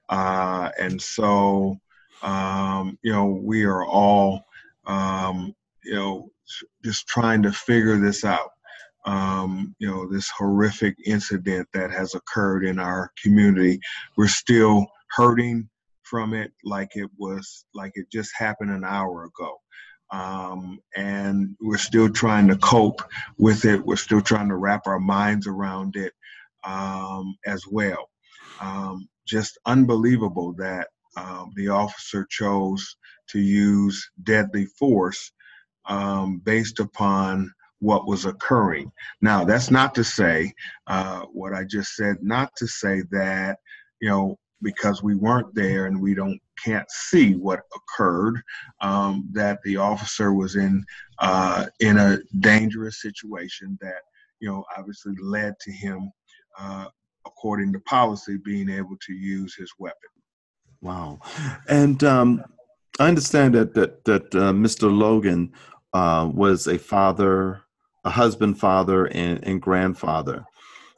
uh, 0.10 0.72
and 0.80 1.00
so 1.00 1.80
um, 2.22 2.98
you 3.02 3.12
know, 3.12 3.26
we 3.26 3.64
are 3.64 3.86
all, 3.86 4.46
um, 4.86 5.56
you 5.84 5.96
know, 5.96 6.32
just 6.84 7.08
trying 7.08 7.42
to 7.44 7.52
figure 7.52 7.98
this 7.98 8.26
out. 8.26 8.52
Um, 9.10 9.76
you 9.80 9.88
know, 9.88 10.08
this 10.08 10.30
horrific 10.30 10.96
incident 11.04 11.68
that 11.74 11.90
has 11.90 12.14
occurred 12.14 12.64
in 12.64 12.78
our 12.78 13.12
community. 13.24 13.80
We're 14.18 14.28
still 14.28 14.86
hurting 15.18 15.68
from 16.04 16.34
it 16.36 16.52
like 16.64 16.92
it 16.94 17.10
was, 17.18 17.66
like 17.74 17.94
it 17.96 18.12
just 18.12 18.32
happened 18.38 18.72
an 18.72 18.84
hour 18.84 19.24
ago. 19.24 19.58
Um, 20.12 20.80
and 20.96 21.56
we're 21.60 21.78
still 21.90 22.10
trying 22.10 22.48
to 22.50 22.58
cope 22.58 23.02
with 23.38 23.66
it. 23.66 23.84
We're 23.84 23.96
still 23.96 24.22
trying 24.22 24.50
to 24.50 24.58
wrap 24.58 24.86
our 24.86 25.00
minds 25.00 25.48
around 25.48 25.96
it 25.96 26.14
um, 26.64 27.36
as 27.46 27.64
well. 27.68 28.10
Um, 28.62 29.08
just 29.28 29.58
unbelievable 29.66 30.54
that 30.60 30.88
um, 31.18 31.52
the 31.56 31.70
officer 31.70 32.28
chose 32.30 32.96
to 33.30 33.40
use 33.40 34.08
deadly 34.24 34.66
force 34.66 35.32
um, 35.86 36.42
based 36.44 36.80
upon 36.80 37.52
what 37.80 38.08
was 38.08 38.26
occurring. 38.26 38.92
Now, 39.22 39.44
that's 39.46 39.72
not 39.72 39.96
to 39.96 40.04
say 40.04 40.54
uh, 40.88 41.22
what 41.32 41.54
I 41.54 41.64
just 41.64 41.96
said, 41.96 42.18
not 42.22 42.56
to 42.58 42.68
say 42.68 43.04
that, 43.12 43.60
you 44.02 44.10
know, 44.10 44.38
because 44.62 45.02
we 45.02 45.16
weren't 45.16 45.54
there 45.56 45.86
and 45.86 46.02
we 46.02 46.14
don't 46.14 46.40
can't 46.64 46.90
see 46.92 47.36
what 47.36 47.62
occurred, 47.76 48.42
um, 48.82 49.28
that 49.32 49.60
the 49.64 49.78
officer 49.78 50.34
was 50.34 50.56
in 50.56 50.84
uh, 51.20 51.66
in 51.80 51.98
a 51.98 52.20
dangerous 52.40 53.02
situation 53.02 53.78
that 53.82 54.02
you 54.40 54.50
know 54.50 54.64
obviously 54.78 55.14
led 55.22 55.54
to 55.62 55.72
him, 55.72 56.12
uh, 56.60 56.86
according 57.26 57.72
to 57.74 57.80
policy, 57.82 58.38
being 58.44 58.70
able 58.70 58.98
to 59.06 59.14
use 59.14 59.56
his 59.56 59.72
weapon. 59.80 59.98
Wow, 60.82 61.20
and 61.68 62.04
um, 62.04 62.44
I 63.00 63.08
understand 63.08 63.56
that 63.56 63.74
that 63.76 64.04
that 64.06 64.36
uh, 64.36 64.52
Mr. 64.52 64.96
Logan 64.96 65.54
uh, 65.94 66.30
was 66.34 66.68
a 66.68 66.78
father, 66.78 67.62
a 68.06 68.10
husband, 68.10 68.60
father, 68.60 69.06
and, 69.08 69.44
and 69.44 69.62
grandfather. 69.62 70.46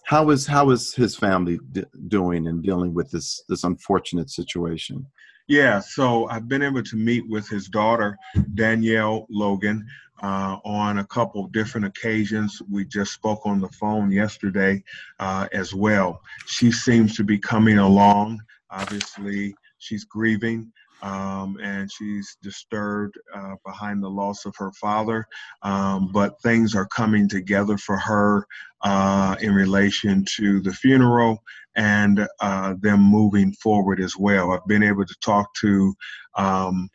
How 0.05 0.29
is 0.29 0.48
how 0.48 0.72
is 0.72 0.93
his 0.93 1.15
family 1.15 1.60
d- 1.72 1.86
doing 2.08 2.48
and 2.48 2.63
dealing 2.63 2.93
with 2.93 3.12
this 3.12 3.43
this 3.48 3.63
unfortunate 3.63 4.29
situation? 4.29 5.05
Yeah, 5.48 5.79
so 5.79 6.27
I've 6.27 6.48
been 6.48 6.62
able 6.62 6.84
to 6.84 6.96
meet 6.96 7.27
with 7.29 7.48
his 7.48 7.67
daughter, 7.67 8.17
Danielle 8.53 9.25
Logan, 9.29 9.86
uh, 10.22 10.58
on 10.63 11.00
a 11.00 11.05
couple 11.05 11.43
of 11.43 11.51
different 11.51 11.86
occasions. 11.86 12.62
We 12.70 12.86
just 12.86 13.13
spoke 13.13 13.46
on 13.46 13.60
the 13.60 13.70
phone 13.70 14.12
yesterday 14.12 14.84
uh, 15.20 15.48
as 15.51 15.74
well. 15.74 16.22
She 16.46 16.72
seems 16.72 17.15
to 17.17 17.24
be 17.24 17.38
coming 17.38 17.79
along. 17.79 18.39
Obviously, 18.70 19.53
She's 19.81 20.05
grieving 20.05 20.72
um, 21.01 21.58
and 21.62 21.91
she's 21.91 22.38
disturbed 22.41 23.17
uh, 23.36 23.55
behind 23.65 24.03
the 24.03 24.10
loss 24.10 24.46
of 24.46 24.55
her 24.58 24.72
father. 24.74 25.25
Um, 25.63 26.12
but 26.12 26.41
things 26.41 26.75
are 26.75 26.88
coming 26.88 27.27
together 27.27 27.77
for 27.77 27.98
her 27.98 28.46
uh, 28.81 29.36
in 29.41 29.53
relation 29.53 30.25
to 30.38 30.62
the 30.62 30.74
funeral 30.74 31.43
and 31.75 32.27
uh, 32.41 32.75
them 32.79 33.01
moving 33.01 33.53
forward 33.53 34.01
as 34.01 34.15
well. 34.17 34.51
I've 34.51 34.67
been 34.67 34.84
able 34.84 35.05
to 35.05 35.15
talk 35.22 35.53
to 35.62 35.93
um, 36.36 36.89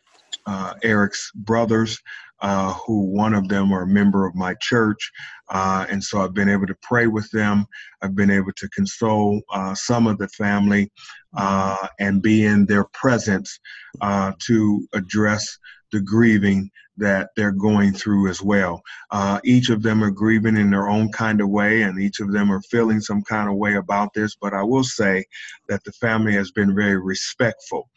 uh, 0.47 0.75
Eric's 0.83 1.31
brothers 1.35 1.99
uh, 2.43 2.75
who 2.75 3.01
one 3.01 3.33
of 3.33 3.49
them 3.49 3.73
are 3.73 3.83
a 3.83 3.87
member 3.89 4.27
of 4.27 4.35
my 4.35 4.55
church. 4.61 5.11
Uh, 5.49 5.87
and 5.89 6.03
so 6.05 6.21
I've 6.21 6.35
been 6.35 6.51
able 6.51 6.67
to 6.67 6.77
pray 6.83 7.07
with 7.07 7.31
them. 7.31 7.67
I've 8.03 8.15
been 8.15 8.31
able 8.31 8.53
to 8.57 8.69
console 8.69 9.41
some 9.75 10.07
of 10.07 10.19
the 10.19 10.29
family 10.29 10.91
uh, 11.37 11.88
and 11.99 12.23
be 12.23 12.45
in 12.45 12.66
their 12.66 12.85
presence 12.85 13.59
uh, 14.00 14.33
to 14.47 14.87
address 14.93 15.59
the 15.93 16.00
grieving 16.00 16.71
that 16.99 17.31
they're 17.37 17.52
going 17.52 17.93
through 17.93 18.28
as 18.28 18.43
well. 18.43 18.83
Uh, 19.11 19.38
each 19.45 19.69
of 19.69 19.83
them 19.83 20.02
are 20.02 20.11
grieving 20.11 20.57
in 20.57 20.71
their 20.71 20.88
own 20.88 21.12
kind 21.12 21.40
of 21.40 21.49
way, 21.49 21.83
and 21.83 22.00
each 22.00 22.21
of 22.21 22.33
them 22.33 22.50
are 22.50 22.62
feeling 22.62 23.00
some 23.00 23.23
kind 23.23 23.49
of 23.49 23.57
way 23.57 23.76
about 23.76 24.12
this. 24.14 24.35
But 24.35 24.55
I 24.55 24.62
will 24.62 24.85
say 24.85 25.25
that 25.69 25.85
the 25.85 25.93
family 25.93 26.33
has 26.33 26.50
been 26.50 26.75
very 26.75 26.99
respectful 26.99 27.88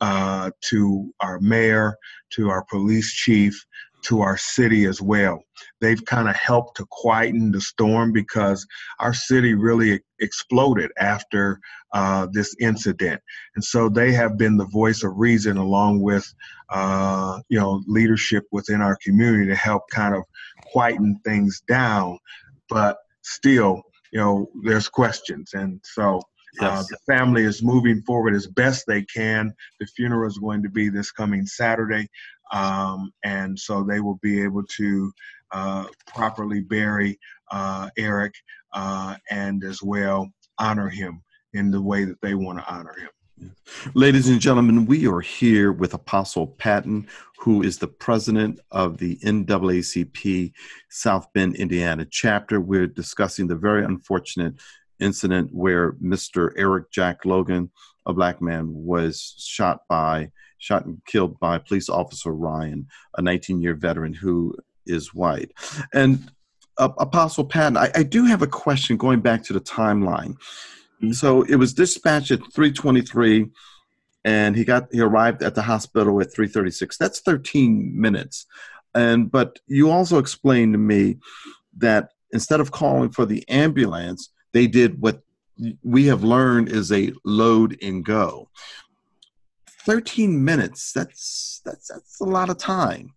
uh, 0.00 0.50
to 0.62 1.12
our 1.20 1.40
mayor, 1.40 1.96
to 2.30 2.50
our 2.50 2.64
police 2.64 3.12
chief, 3.12 3.64
to 4.08 4.22
our 4.22 4.38
city 4.38 4.86
as 4.86 5.02
well. 5.02 5.44
They've 5.80 6.02
kind 6.04 6.28
of 6.28 6.36
helped 6.36 6.78
to 6.78 6.86
quieten 6.90 7.52
the 7.52 7.60
storm 7.60 8.10
because 8.12 8.66
our 8.98 9.12
city 9.12 9.54
really 9.54 10.00
exploded 10.20 10.90
after 10.98 11.60
uh, 11.92 12.26
this 12.32 12.56
incident, 12.58 13.20
and 13.54 13.64
so 13.64 13.88
they 13.88 14.12
have 14.12 14.38
been 14.38 14.56
the 14.56 14.66
voice 14.66 15.02
of 15.02 15.12
reason 15.16 15.56
along 15.56 16.00
with 16.00 16.26
uh, 16.70 17.40
you 17.48 17.58
know 17.58 17.82
leadership 17.86 18.44
within 18.50 18.80
our 18.80 18.96
community 19.02 19.46
to 19.46 19.54
help 19.54 19.82
kind 19.90 20.14
of 20.14 20.22
quieten 20.72 21.20
things 21.24 21.62
down. 21.68 22.18
But 22.68 22.98
still, 23.22 23.82
you 24.12 24.20
know, 24.20 24.50
there's 24.64 24.88
questions, 24.88 25.50
and 25.52 25.80
so. 25.84 26.22
Uh, 26.60 26.82
the 26.90 26.98
family 27.06 27.44
is 27.44 27.62
moving 27.62 28.02
forward 28.02 28.34
as 28.34 28.46
best 28.48 28.84
they 28.88 29.02
can. 29.02 29.52
The 29.78 29.86
funeral 29.86 30.26
is 30.26 30.38
going 30.38 30.62
to 30.64 30.68
be 30.68 30.88
this 30.88 31.12
coming 31.12 31.46
Saturday 31.46 32.08
um, 32.52 33.12
and 33.24 33.58
so 33.58 33.82
they 33.82 34.00
will 34.00 34.18
be 34.22 34.42
able 34.42 34.64
to 34.64 35.12
uh, 35.52 35.86
properly 36.06 36.60
bury 36.60 37.18
uh, 37.50 37.88
Eric 37.96 38.34
uh, 38.72 39.16
and 39.30 39.64
as 39.64 39.82
well 39.82 40.28
honor 40.58 40.88
him 40.88 41.22
in 41.54 41.70
the 41.70 41.80
way 41.80 42.04
that 42.04 42.20
they 42.20 42.34
want 42.34 42.58
to 42.58 42.72
honor 42.72 42.94
him. 42.98 43.08
Ladies 43.94 44.28
and 44.28 44.40
gentlemen, 44.40 44.86
we 44.86 45.06
are 45.06 45.20
here 45.20 45.70
with 45.72 45.94
Apostle 45.94 46.46
Patton, 46.46 47.06
who 47.38 47.62
is 47.62 47.78
the 47.78 47.86
president 47.86 48.58
of 48.72 48.98
the 48.98 49.16
NAACP 49.18 50.52
South 50.90 51.32
Bend, 51.32 51.54
Indiana 51.54 52.04
chapter. 52.10 52.60
We're 52.60 52.88
discussing 52.88 53.46
the 53.46 53.54
very 53.54 53.84
unfortunate 53.84 54.54
incident 54.98 55.50
where 55.52 55.92
Mr. 55.92 56.52
Eric 56.56 56.90
Jack 56.90 57.24
Logan, 57.24 57.70
a 58.06 58.12
black 58.12 58.42
man, 58.42 58.66
was 58.70 59.34
shot 59.38 59.82
by 59.88 60.30
shot 60.58 60.84
and 60.84 61.00
killed 61.06 61.38
by 61.38 61.58
police 61.58 61.88
officer 61.88 62.32
Ryan, 62.32 62.86
a 63.16 63.22
19 63.22 63.60
year 63.60 63.74
veteran 63.74 64.12
who 64.12 64.54
is 64.86 65.14
white. 65.14 65.52
And 65.92 66.30
uh, 66.78 66.90
Apostle 66.98 67.44
Patton, 67.44 67.76
I, 67.76 67.90
I, 67.94 68.02
do 68.04 68.24
have 68.24 68.40
a 68.40 68.46
question 68.46 68.96
going 68.96 69.20
back 69.20 69.42
to 69.44 69.52
the 69.52 69.60
timeline. 69.60 70.36
Mm-hmm. 71.02 71.12
So 71.12 71.42
it 71.42 71.56
was 71.56 71.74
dispatched 71.74 72.30
at 72.30 72.40
323 72.52 73.50
and 74.24 74.56
he 74.56 74.64
got 74.64 74.88
he 74.92 75.00
arrived 75.00 75.42
at 75.42 75.54
the 75.54 75.62
hospital 75.62 76.20
at 76.20 76.32
336 76.32 76.96
that's 76.96 77.20
13 77.20 77.92
minutes 77.98 78.46
and 78.94 79.30
but 79.30 79.58
you 79.66 79.90
also 79.90 80.18
explained 80.18 80.74
to 80.74 80.78
me 80.78 81.18
that 81.76 82.10
instead 82.32 82.60
of 82.60 82.70
calling 82.70 83.10
for 83.10 83.24
the 83.24 83.48
ambulance 83.48 84.30
they 84.52 84.66
did 84.66 85.00
what 85.00 85.22
we 85.82 86.06
have 86.06 86.22
learned 86.22 86.68
is 86.68 86.92
a 86.92 87.12
load 87.24 87.76
and 87.82 88.04
go 88.04 88.48
13 89.84 90.44
minutes 90.44 90.92
that's 90.92 91.60
that's 91.64 91.88
that's 91.88 92.20
a 92.20 92.24
lot 92.24 92.50
of 92.50 92.58
time 92.58 93.12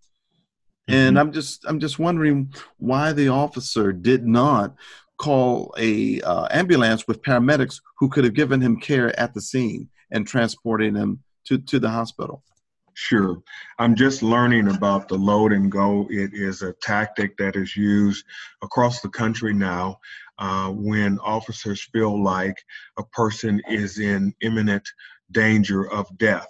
mm-hmm. 0.90 0.94
and 0.94 1.20
i'm 1.20 1.32
just 1.32 1.66
i'm 1.68 1.80
just 1.80 2.00
wondering 2.00 2.54
why 2.78 3.12
the 3.12 3.28
officer 3.28 3.92
did 3.92 4.26
not 4.26 4.76
call 5.22 5.72
a 5.78 6.20
uh, 6.22 6.48
ambulance 6.50 7.08
with 7.08 7.22
paramedics 7.22 7.80
who 8.00 8.10
could 8.10 8.24
have 8.24 8.34
given 8.34 8.60
him 8.60 8.80
care 8.80 9.18
at 9.20 9.36
the 9.36 9.42
scene 9.42 9.88
and 10.10 10.26
transporting 10.26 10.96
him 10.96 11.20
to, 11.46 11.60
to 11.60 11.80
the 11.80 11.90
hospital? 11.90 12.44
Sure. 12.96 13.40
I'm 13.78 13.96
just 13.96 14.24
learning 14.24 14.68
about 14.68 15.08
the 15.08 15.18
load 15.18 15.54
and 15.54 15.72
go. 15.72 16.08
It 16.10 16.32
is 16.34 16.64
a 16.64 16.74
tactic 16.82 17.38
that 17.38 17.56
is 17.56 17.78
used 17.78 18.26
across 18.64 19.02
the 19.02 19.10
country 19.10 19.54
now 19.54 20.00
uh, 20.40 20.72
when 20.72 21.20
officers 21.20 21.88
feel 21.94 22.22
like 22.22 22.58
a 22.98 23.04
person 23.04 23.62
is 23.70 24.00
in 24.00 24.34
imminent 24.42 24.90
danger 25.32 25.92
of 25.92 26.06
death. 26.18 26.48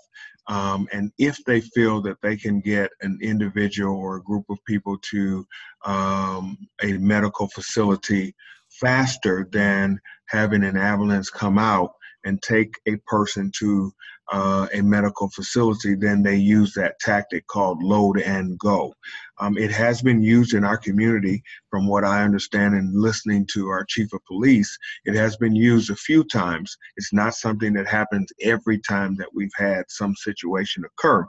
Um, 0.48 0.88
and 0.92 1.12
if 1.18 1.38
they 1.46 1.62
feel 1.62 2.02
that 2.02 2.18
they 2.22 2.36
can 2.36 2.60
get 2.62 2.92
an 3.02 3.20
individual 3.22 3.96
or 3.96 4.18
a 4.18 4.24
group 4.24 4.46
of 4.50 4.58
people 4.66 4.98
to 5.12 5.46
um, 5.86 6.58
a 6.84 6.94
medical 6.94 7.48
facility 7.48 8.36
faster 8.70 9.48
than 9.52 10.00
having 10.28 10.64
an 10.64 10.78
ambulance 10.78 11.30
come 11.30 11.58
out 11.58 11.92
and 12.26 12.42
take 12.42 12.74
a 12.88 12.96
person 13.08 13.52
to 13.60 13.92
uh, 14.32 14.68
a 14.74 14.82
medical 14.82 15.30
facility, 15.30 15.96
then 15.96 16.24
they 16.24 16.36
use 16.36 16.74
that 16.74 17.00
tactic 17.00 17.46
called 17.48 17.84
load 17.84 18.20
and 18.20 18.58
go. 18.58 18.94
Um, 19.40 19.58
it 19.58 19.72
has 19.72 20.02
been 20.02 20.22
used 20.22 20.54
in 20.54 20.64
our 20.64 20.78
community, 20.78 21.44
from 21.70 21.88
what 21.88 22.04
I 22.06 22.24
understand 22.24 22.76
and 22.76 22.94
listening 22.94 23.48
to 23.54 23.68
our 23.68 23.84
chief 23.84 24.14
of 24.14 24.24
police. 24.26 24.78
It 25.06 25.16
has 25.16 25.36
been 25.36 25.56
used 25.56 25.90
a 25.90 25.96
few 25.96 26.24
times. 26.24 26.78
It's 26.96 27.12
not 27.12 27.34
something 27.34 27.74
that 27.74 27.88
happens 27.88 28.32
every 28.42 28.80
time 28.80 29.16
that 29.18 29.30
we've 29.34 29.50
had 29.58 29.84
some 29.90 30.16
situation 30.16 30.84
occur. 30.86 31.26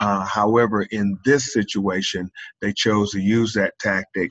Uh, 0.00 0.24
however, 0.24 0.82
in 0.90 1.18
this 1.26 1.52
situation, 1.52 2.30
they 2.62 2.72
chose 2.72 3.10
to 3.10 3.20
use 3.20 3.52
that 3.52 3.78
tactic 3.80 4.30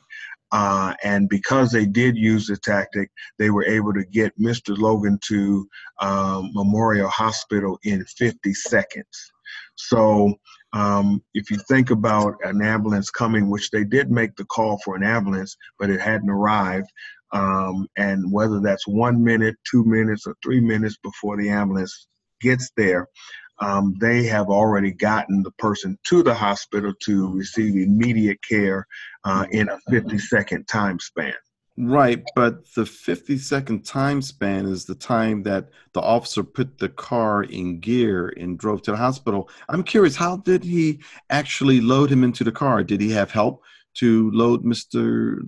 uh, 0.51 0.93
and 1.03 1.29
because 1.29 1.71
they 1.71 1.85
did 1.85 2.17
use 2.17 2.47
the 2.47 2.57
tactic, 2.57 3.11
they 3.37 3.49
were 3.49 3.65
able 3.65 3.93
to 3.93 4.05
get 4.05 4.37
Mr. 4.39 4.77
Logan 4.77 5.19
to 5.27 5.67
um, 5.99 6.51
Memorial 6.53 7.09
Hospital 7.09 7.79
in 7.83 8.03
50 8.05 8.53
seconds. 8.53 9.31
So 9.75 10.33
um, 10.73 11.23
if 11.33 11.49
you 11.49 11.57
think 11.67 11.91
about 11.91 12.35
an 12.43 12.61
ambulance 12.61 13.09
coming, 13.09 13.49
which 13.49 13.69
they 13.71 13.83
did 13.83 14.11
make 14.11 14.35
the 14.35 14.45
call 14.45 14.79
for 14.83 14.95
an 14.95 15.03
ambulance, 15.03 15.55
but 15.77 15.89
it 15.89 16.01
hadn't 16.01 16.29
arrived, 16.29 16.87
um, 17.31 17.87
and 17.97 18.31
whether 18.31 18.59
that's 18.59 18.87
one 18.87 19.23
minute, 19.23 19.55
two 19.69 19.83
minutes, 19.85 20.25
or 20.25 20.35
three 20.43 20.59
minutes 20.59 20.97
before 21.03 21.37
the 21.37 21.49
ambulance 21.49 22.07
gets 22.41 22.71
there, 22.75 23.07
um, 23.61 23.95
they 23.99 24.23
have 24.23 24.49
already 24.49 24.91
gotten 24.91 25.43
the 25.43 25.51
person 25.51 25.97
to 26.05 26.23
the 26.23 26.33
hospital 26.33 26.93
to 27.03 27.31
receive 27.33 27.75
immediate 27.75 28.39
care 28.47 28.85
uh, 29.23 29.45
in 29.51 29.69
a 29.69 29.79
50 29.89 30.17
second 30.17 30.65
time 30.67 30.99
span. 30.99 31.33
Right, 31.81 32.21
but 32.35 32.69
the 32.73 32.85
50 32.85 33.37
second 33.37 33.85
time 33.85 34.21
span 34.21 34.65
is 34.65 34.83
the 34.83 34.95
time 34.95 35.43
that 35.43 35.69
the 35.93 36.01
officer 36.01 36.43
put 36.43 36.77
the 36.77 36.89
car 36.89 37.43
in 37.43 37.79
gear 37.79 38.33
and 38.35 38.59
drove 38.59 38.81
to 38.81 38.91
the 38.91 38.97
hospital. 38.97 39.49
I'm 39.69 39.83
curious, 39.83 40.17
how 40.17 40.37
did 40.37 40.65
he 40.65 40.99
actually 41.29 41.79
load 41.79 42.11
him 42.11 42.25
into 42.25 42.43
the 42.43 42.51
car? 42.51 42.83
Did 42.83 42.99
he 42.99 43.11
have 43.11 43.31
help 43.31 43.63
to 43.95 44.29
load 44.31 44.65
Mr. 44.65 45.39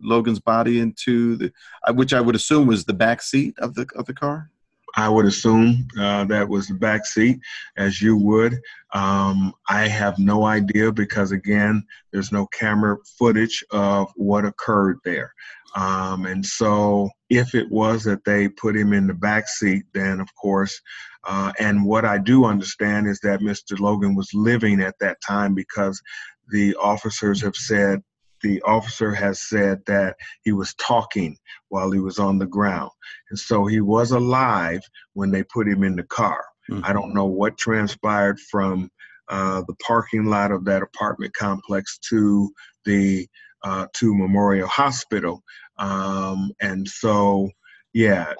Logan's 0.00 0.38
body 0.38 0.78
into 0.78 1.34
the, 1.36 1.52
uh, 1.88 1.92
which 1.92 2.12
I 2.12 2.20
would 2.20 2.36
assume 2.36 2.68
was 2.68 2.84
the 2.84 2.94
back 2.94 3.20
seat 3.20 3.58
of 3.58 3.74
the 3.74 3.88
of 3.96 4.06
the 4.06 4.14
car? 4.14 4.50
I 4.98 5.08
would 5.08 5.26
assume 5.26 5.86
uh, 5.96 6.24
that 6.24 6.48
was 6.48 6.66
the 6.66 6.74
back 6.74 7.06
seat, 7.06 7.38
as 7.76 8.02
you 8.02 8.16
would. 8.16 8.60
Um, 8.92 9.54
I 9.68 9.86
have 9.86 10.18
no 10.18 10.44
idea 10.44 10.90
because, 10.90 11.30
again, 11.30 11.84
there's 12.10 12.32
no 12.32 12.48
camera 12.48 12.96
footage 13.16 13.64
of 13.70 14.10
what 14.16 14.44
occurred 14.44 14.98
there. 15.04 15.32
Um, 15.76 16.26
and 16.26 16.44
so, 16.44 17.10
if 17.30 17.54
it 17.54 17.70
was 17.70 18.02
that 18.04 18.24
they 18.24 18.48
put 18.48 18.74
him 18.74 18.92
in 18.92 19.06
the 19.06 19.14
back 19.14 19.46
seat, 19.46 19.84
then 19.94 20.18
of 20.18 20.34
course, 20.34 20.80
uh, 21.22 21.52
and 21.60 21.86
what 21.86 22.04
I 22.04 22.18
do 22.18 22.44
understand 22.44 23.06
is 23.06 23.20
that 23.20 23.38
Mr. 23.38 23.78
Logan 23.78 24.16
was 24.16 24.34
living 24.34 24.80
at 24.80 24.98
that 24.98 25.18
time 25.24 25.54
because 25.54 26.02
the 26.50 26.74
officers 26.74 27.40
have 27.42 27.54
said 27.54 28.02
the 28.42 28.60
officer 28.62 29.12
has 29.12 29.40
said 29.48 29.80
that 29.86 30.16
he 30.42 30.52
was 30.52 30.74
talking 30.74 31.36
while 31.68 31.90
he 31.90 31.98
was 31.98 32.18
on 32.18 32.38
the 32.38 32.46
ground. 32.46 32.90
And 33.30 33.38
so 33.38 33.66
he 33.66 33.80
was 33.80 34.10
alive 34.12 34.80
when 35.14 35.30
they 35.30 35.42
put 35.44 35.68
him 35.68 35.82
in 35.82 35.96
the 35.96 36.04
car. 36.04 36.44
Mm-hmm. 36.70 36.84
I 36.84 36.92
don't 36.92 37.14
know 37.14 37.26
what 37.26 37.58
transpired 37.58 38.38
from 38.40 38.90
uh, 39.28 39.62
the 39.66 39.74
parking 39.76 40.26
lot 40.26 40.50
of 40.50 40.64
that 40.64 40.82
apartment 40.82 41.34
complex 41.34 41.98
to 42.10 42.50
the 42.84 43.26
uh, 43.64 43.86
to 43.94 44.14
Memorial 44.14 44.68
Hospital. 44.68 45.42
Um, 45.78 46.52
and 46.60 46.86
so, 46.88 47.50
yeah, 47.92 48.32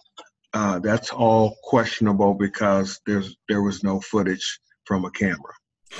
uh, 0.55 0.79
that's 0.79 1.11
all 1.11 1.57
questionable 1.63 2.35
because 2.35 3.01
there's 3.07 3.37
there 3.49 3.63
was 3.63 3.83
no 3.83 4.01
footage 4.01 4.61
from 4.85 5.05
a 5.05 5.11
camera 5.11 5.53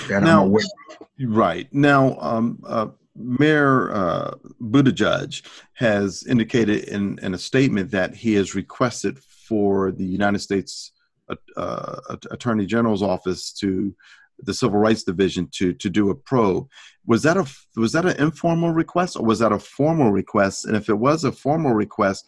that 0.09 0.23
now, 0.23 0.43
I'm 0.43 0.49
aware 0.49 0.65
of. 1.01 1.07
Right 1.21 1.73
now, 1.73 2.19
um, 2.21 2.63
uh, 2.67 2.89
Mayor 3.19 3.93
uh, 3.93 4.35
Buttigieg 4.61 5.43
has 5.75 6.25
indicated 6.25 6.85
in, 6.85 7.19
in 7.21 7.35
a 7.35 7.39
statement 7.39 7.91
that 7.91 8.15
he 8.15 8.35
has 8.35 8.55
requested 8.55 9.19
for 9.19 9.93
the 9.93 10.05
United 10.05 10.39
States 10.39 10.93
uh, 11.29 11.37
uh, 11.57 12.17
Attorney 12.31 12.67
General's 12.67 13.03
office 13.03 13.53
to 13.53 13.95
the 14.41 14.55
Civil 14.55 14.79
Rights 14.79 15.03
Division 15.03 15.49
to 15.53 15.73
to 15.75 15.91
do 15.91 16.11
a 16.11 16.15
probe. 16.15 16.69
Was 17.07 17.23
that 17.25 17.37
a 17.37 17.47
was 17.77 17.93
that 17.93 18.07
an 18.07 18.17
informal 18.19 18.71
request 18.71 19.17
or 19.17 19.25
was 19.25 19.41
that 19.41 19.53
a 19.53 19.59
formal 19.59 20.13
request? 20.13 20.65
And 20.65 20.77
if 20.77 20.89
it 20.89 20.95
was 20.95 21.25
a 21.25 21.33
formal 21.33 21.73
request, 21.73 22.27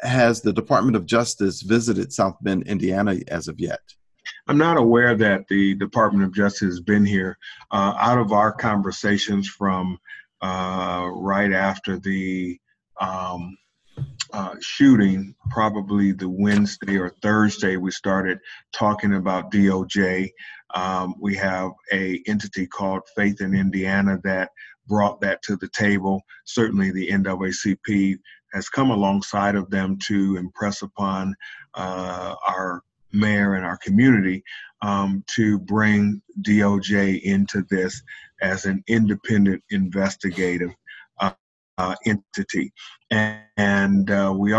has 0.00 0.40
the 0.40 0.52
Department 0.52 0.96
of 0.96 1.06
Justice 1.06 1.62
visited 1.62 2.12
South 2.12 2.36
Bend, 2.40 2.66
Indiana, 2.66 3.16
as 3.28 3.48
of 3.48 3.58
yet? 3.58 3.80
I'm 4.46 4.58
not 4.58 4.76
aware 4.76 5.14
that 5.16 5.48
the 5.48 5.74
Department 5.74 6.24
of 6.24 6.34
Justice 6.34 6.68
has 6.68 6.80
been 6.80 7.04
here. 7.04 7.38
Uh, 7.70 7.94
out 7.98 8.18
of 8.18 8.32
our 8.32 8.52
conversations 8.52 9.48
from 9.48 9.98
uh, 10.42 11.08
right 11.12 11.52
after 11.52 11.98
the 11.98 12.58
um, 13.00 13.56
uh, 14.32 14.54
shooting, 14.60 15.34
probably 15.50 16.12
the 16.12 16.28
Wednesday 16.28 16.96
or 16.96 17.10
Thursday, 17.22 17.76
we 17.76 17.90
started 17.90 18.38
talking 18.72 19.14
about 19.14 19.50
DOJ. 19.50 20.30
Um, 20.74 21.14
we 21.20 21.34
have 21.36 21.72
a 21.92 22.22
entity 22.26 22.66
called 22.66 23.02
Faith 23.16 23.40
in 23.40 23.54
Indiana 23.54 24.18
that 24.24 24.50
brought 24.86 25.20
that 25.20 25.42
to 25.42 25.56
the 25.56 25.68
table. 25.68 26.22
Certainly, 26.44 26.92
the 26.92 27.08
NAACP 27.08 28.18
has 28.52 28.68
come 28.68 28.90
alongside 28.90 29.54
of 29.54 29.70
them 29.70 29.98
to 30.06 30.36
impress 30.36 30.82
upon 30.82 31.34
uh, 31.74 32.34
our 32.46 32.82
mayor 33.12 33.54
and 33.54 33.64
our 33.64 33.78
community 33.78 34.42
um, 34.82 35.24
to 35.34 35.58
bring 35.58 36.22
DOJ 36.42 37.20
into 37.22 37.64
this 37.68 38.02
as 38.40 38.64
an 38.64 38.82
independent 38.88 39.62
investigative 39.70 40.70
uh, 41.20 41.32
uh, 41.78 41.94
entity. 42.06 42.72
And, 43.10 43.40
and 43.56 44.10
uh, 44.10 44.34
we 44.36 44.54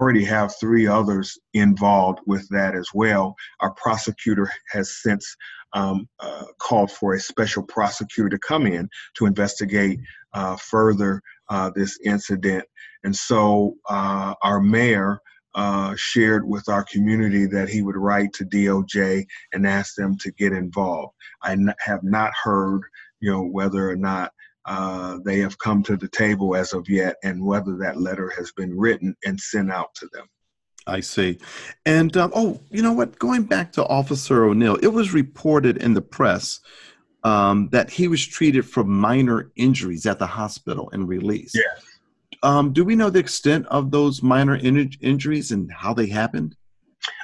already 0.00 0.24
have 0.24 0.54
three 0.60 0.86
others 0.86 1.38
involved 1.54 2.20
with 2.26 2.48
that 2.50 2.74
as 2.74 2.88
well. 2.94 3.34
Our 3.60 3.72
prosecutor 3.72 4.50
has 4.70 5.02
since 5.02 5.36
um, 5.72 6.08
uh, 6.20 6.44
called 6.58 6.90
for 6.90 7.14
a 7.14 7.20
special 7.20 7.62
prosecutor 7.62 8.28
to 8.30 8.38
come 8.38 8.66
in 8.66 8.88
to 9.16 9.26
investigate 9.26 10.00
uh, 10.34 10.56
further 10.56 11.20
uh, 11.50 11.70
this 11.74 11.98
incident. 12.04 12.64
And 13.04 13.14
so 13.14 13.76
our 13.88 14.60
mayor 14.60 15.20
shared 15.96 16.46
with 16.46 16.68
our 16.68 16.84
community 16.84 17.46
that 17.46 17.68
he 17.68 17.82
would 17.82 17.96
write 17.96 18.32
to 18.34 18.44
DOJ 18.44 19.24
and 19.52 19.66
ask 19.66 19.94
them 19.94 20.16
to 20.18 20.30
get 20.32 20.52
involved. 20.52 21.14
I 21.42 21.52
n- 21.52 21.74
have 21.80 22.02
not 22.02 22.32
heard, 22.42 22.82
you 23.20 23.30
know, 23.30 23.42
whether 23.42 23.88
or 23.88 23.96
not 23.96 24.32
uh, 24.64 25.18
they 25.24 25.38
have 25.38 25.58
come 25.58 25.82
to 25.82 25.96
the 25.96 26.08
table 26.08 26.54
as 26.54 26.72
of 26.72 26.88
yet, 26.88 27.16
and 27.24 27.44
whether 27.44 27.76
that 27.76 28.00
letter 28.00 28.30
has 28.36 28.52
been 28.52 28.76
written 28.76 29.16
and 29.24 29.40
sent 29.40 29.70
out 29.70 29.94
to 29.94 30.08
them. 30.12 30.26
I 30.86 31.00
see. 31.00 31.38
And 31.84 32.16
um, 32.16 32.32
oh, 32.34 32.60
you 32.70 32.82
know 32.82 32.92
what? 32.92 33.18
Going 33.18 33.44
back 33.44 33.72
to 33.72 33.86
Officer 33.86 34.44
O'Neill, 34.44 34.76
it 34.76 34.88
was 34.88 35.12
reported 35.12 35.76
in 35.78 35.94
the 35.94 36.02
press 36.02 36.60
um, 37.24 37.68
that 37.72 37.90
he 37.90 38.08
was 38.08 38.26
treated 38.26 38.66
for 38.66 38.84
minor 38.84 39.50
injuries 39.56 40.06
at 40.06 40.18
the 40.18 40.26
hospital 40.26 40.88
and 40.92 41.08
released. 41.08 41.54
Yes. 41.54 41.84
Um, 42.42 42.72
do 42.72 42.84
we 42.84 42.94
know 42.94 43.10
the 43.10 43.18
extent 43.18 43.66
of 43.66 43.90
those 43.90 44.22
minor 44.22 44.56
in- 44.56 44.92
injuries 45.00 45.50
and 45.50 45.70
how 45.72 45.92
they 45.92 46.06
happened? 46.06 46.56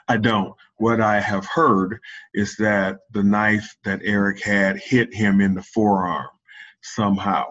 I 0.08 0.16
don't. 0.16 0.54
What 0.76 1.00
I 1.00 1.20
have 1.20 1.46
heard 1.46 2.00
is 2.34 2.56
that 2.56 2.98
the 3.12 3.22
knife 3.22 3.76
that 3.84 4.00
Eric 4.02 4.42
had 4.42 4.78
hit 4.78 5.14
him 5.14 5.40
in 5.40 5.54
the 5.54 5.62
forearm 5.62 6.28
somehow. 6.82 7.44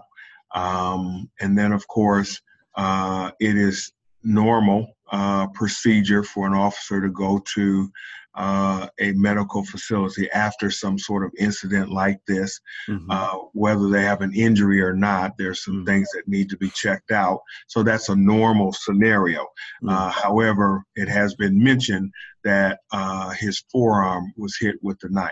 Um, 0.53 1.29
and 1.39 1.57
then, 1.57 1.71
of 1.71 1.87
course, 1.87 2.41
uh, 2.75 3.31
it 3.39 3.57
is 3.57 3.91
normal 4.23 4.95
uh, 5.11 5.47
procedure 5.47 6.23
for 6.23 6.47
an 6.47 6.53
officer 6.53 7.01
to 7.01 7.09
go 7.09 7.41
to 7.55 7.91
uh, 8.35 8.87
a 8.99 9.11
medical 9.13 9.63
facility 9.63 10.29
after 10.31 10.71
some 10.71 10.97
sort 10.97 11.23
of 11.23 11.31
incident 11.37 11.91
like 11.91 12.19
this. 12.27 12.59
Mm-hmm. 12.89 13.09
Uh, 13.09 13.35
whether 13.53 13.89
they 13.89 14.01
have 14.03 14.21
an 14.21 14.33
injury 14.33 14.81
or 14.81 14.93
not, 14.93 15.37
there's 15.37 15.63
some 15.63 15.77
mm-hmm. 15.77 15.85
things 15.85 16.09
that 16.13 16.27
need 16.27 16.49
to 16.49 16.57
be 16.57 16.69
checked 16.69 17.11
out. 17.11 17.39
So 17.67 17.83
that's 17.83 18.09
a 18.09 18.15
normal 18.15 18.73
scenario. 18.73 19.41
Mm-hmm. 19.41 19.89
Uh, 19.89 20.09
however, 20.09 20.83
it 20.95 21.09
has 21.09 21.35
been 21.35 21.61
mentioned 21.61 22.11
that 22.43 22.79
uh, 22.91 23.29
his 23.31 23.63
forearm 23.71 24.33
was 24.37 24.57
hit 24.59 24.75
with 24.81 24.99
the 24.99 25.09
knife. 25.09 25.31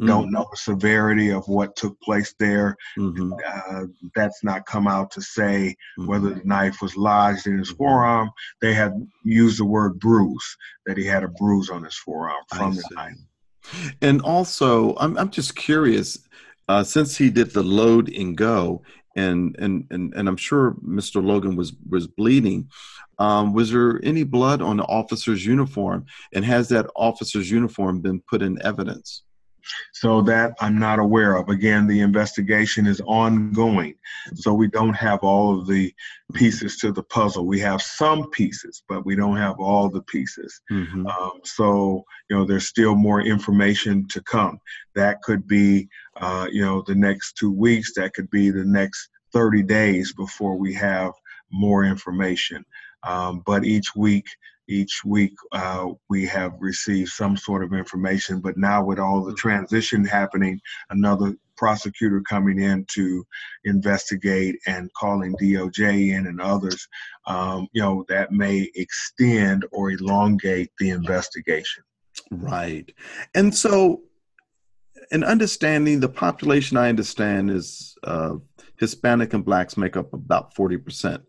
Mm-hmm. 0.00 0.08
Don't 0.08 0.30
know 0.30 0.46
the 0.50 0.56
severity 0.56 1.30
of 1.30 1.48
what 1.48 1.74
took 1.74 1.98
place 2.00 2.34
there. 2.38 2.76
Mm-hmm. 2.98 3.32
Uh, 3.32 3.84
that's 4.14 4.44
not 4.44 4.66
come 4.66 4.86
out 4.86 5.10
to 5.12 5.22
say 5.22 5.74
mm-hmm. 5.98 6.06
whether 6.06 6.34
the 6.34 6.44
knife 6.44 6.82
was 6.82 6.96
lodged 6.96 7.46
in 7.46 7.58
his 7.58 7.70
forearm. 7.70 8.30
They 8.60 8.74
have 8.74 8.92
used 9.24 9.58
the 9.58 9.64
word 9.64 9.98
bruise, 9.98 10.56
that 10.84 10.98
he 10.98 11.06
had 11.06 11.24
a 11.24 11.28
bruise 11.28 11.70
on 11.70 11.82
his 11.82 11.96
forearm 11.96 12.42
from 12.54 12.74
the 12.74 12.84
knife. 12.92 13.16
And 14.02 14.20
also, 14.22 14.94
I'm, 14.96 15.16
I'm 15.18 15.30
just 15.30 15.56
curious, 15.56 16.18
uh, 16.68 16.84
since 16.84 17.16
he 17.16 17.30
did 17.30 17.52
the 17.52 17.62
load 17.62 18.08
and 18.14 18.36
go, 18.36 18.82
and, 19.16 19.56
and, 19.58 19.86
and, 19.90 20.12
and 20.14 20.28
I'm 20.28 20.36
sure 20.36 20.76
Mr. 20.86 21.24
Logan 21.24 21.56
was, 21.56 21.72
was 21.88 22.06
bleeding. 22.06 22.68
Um, 23.18 23.54
was 23.54 23.72
there 23.72 23.98
any 24.04 24.24
blood 24.24 24.60
on 24.60 24.76
the 24.76 24.84
officer's 24.84 25.44
uniform? 25.44 26.04
And 26.34 26.44
has 26.44 26.68
that 26.68 26.86
officer's 26.94 27.50
uniform 27.50 28.02
been 28.02 28.20
put 28.28 28.42
in 28.42 28.60
evidence? 28.62 29.22
So 29.92 30.20
that 30.22 30.54
I'm 30.60 30.78
not 30.78 30.98
aware 30.98 31.36
of. 31.36 31.48
Again, 31.48 31.86
the 31.86 32.00
investigation 32.00 32.86
is 32.86 33.00
ongoing. 33.06 33.94
So 34.34 34.54
we 34.54 34.68
don't 34.68 34.94
have 34.94 35.20
all 35.20 35.58
of 35.58 35.66
the 35.66 35.94
pieces 36.34 36.76
to 36.78 36.92
the 36.92 37.02
puzzle. 37.02 37.46
We 37.46 37.60
have 37.60 37.82
some 37.82 38.30
pieces, 38.30 38.82
but 38.88 39.06
we 39.06 39.16
don't 39.16 39.36
have 39.36 39.58
all 39.58 39.88
the 39.88 40.02
pieces. 40.02 40.60
Mm-hmm. 40.70 41.06
Um, 41.06 41.32
so, 41.44 42.04
you 42.28 42.36
know, 42.36 42.44
there's 42.44 42.68
still 42.68 42.94
more 42.94 43.20
information 43.20 44.06
to 44.08 44.22
come. 44.22 44.58
That 44.94 45.22
could 45.22 45.46
be, 45.46 45.88
uh, 46.16 46.48
you 46.50 46.62
know, 46.62 46.82
the 46.86 46.94
next 46.94 47.36
two 47.36 47.52
weeks. 47.52 47.92
That 47.94 48.14
could 48.14 48.30
be 48.30 48.50
the 48.50 48.64
next 48.64 49.08
30 49.32 49.62
days 49.62 50.12
before 50.12 50.56
we 50.56 50.72
have 50.74 51.12
more 51.50 51.84
information. 51.84 52.64
Um, 53.02 53.42
but 53.46 53.64
each 53.64 53.94
week, 53.94 54.26
each 54.68 55.04
week 55.04 55.34
uh, 55.52 55.88
we 56.08 56.24
have 56.26 56.52
received 56.60 57.10
some 57.10 57.36
sort 57.36 57.62
of 57.62 57.72
information 57.72 58.40
but 58.40 58.56
now 58.56 58.84
with 58.84 58.98
all 58.98 59.24
the 59.24 59.34
transition 59.34 60.04
happening 60.04 60.60
another 60.90 61.34
prosecutor 61.56 62.20
coming 62.28 62.58
in 62.60 62.84
to 62.88 63.24
investigate 63.64 64.56
and 64.66 64.92
calling 64.94 65.34
doj 65.40 65.78
in 65.78 66.26
and 66.26 66.40
others 66.40 66.86
um, 67.26 67.66
you 67.72 67.82
know 67.82 68.04
that 68.08 68.32
may 68.32 68.70
extend 68.74 69.64
or 69.72 69.90
elongate 69.90 70.70
the 70.78 70.90
investigation. 70.90 71.82
Right. 72.30 72.90
And 73.34 73.54
so 73.54 74.02
in 75.10 75.22
understanding 75.24 76.00
the 76.00 76.08
population 76.08 76.76
i 76.76 76.88
understand 76.88 77.50
is 77.50 77.96
uh, 78.04 78.34
hispanic 78.78 79.34
and 79.34 79.44
blacks 79.44 79.76
make 79.76 79.96
up 79.96 80.12
about 80.12 80.54
40% 80.54 81.22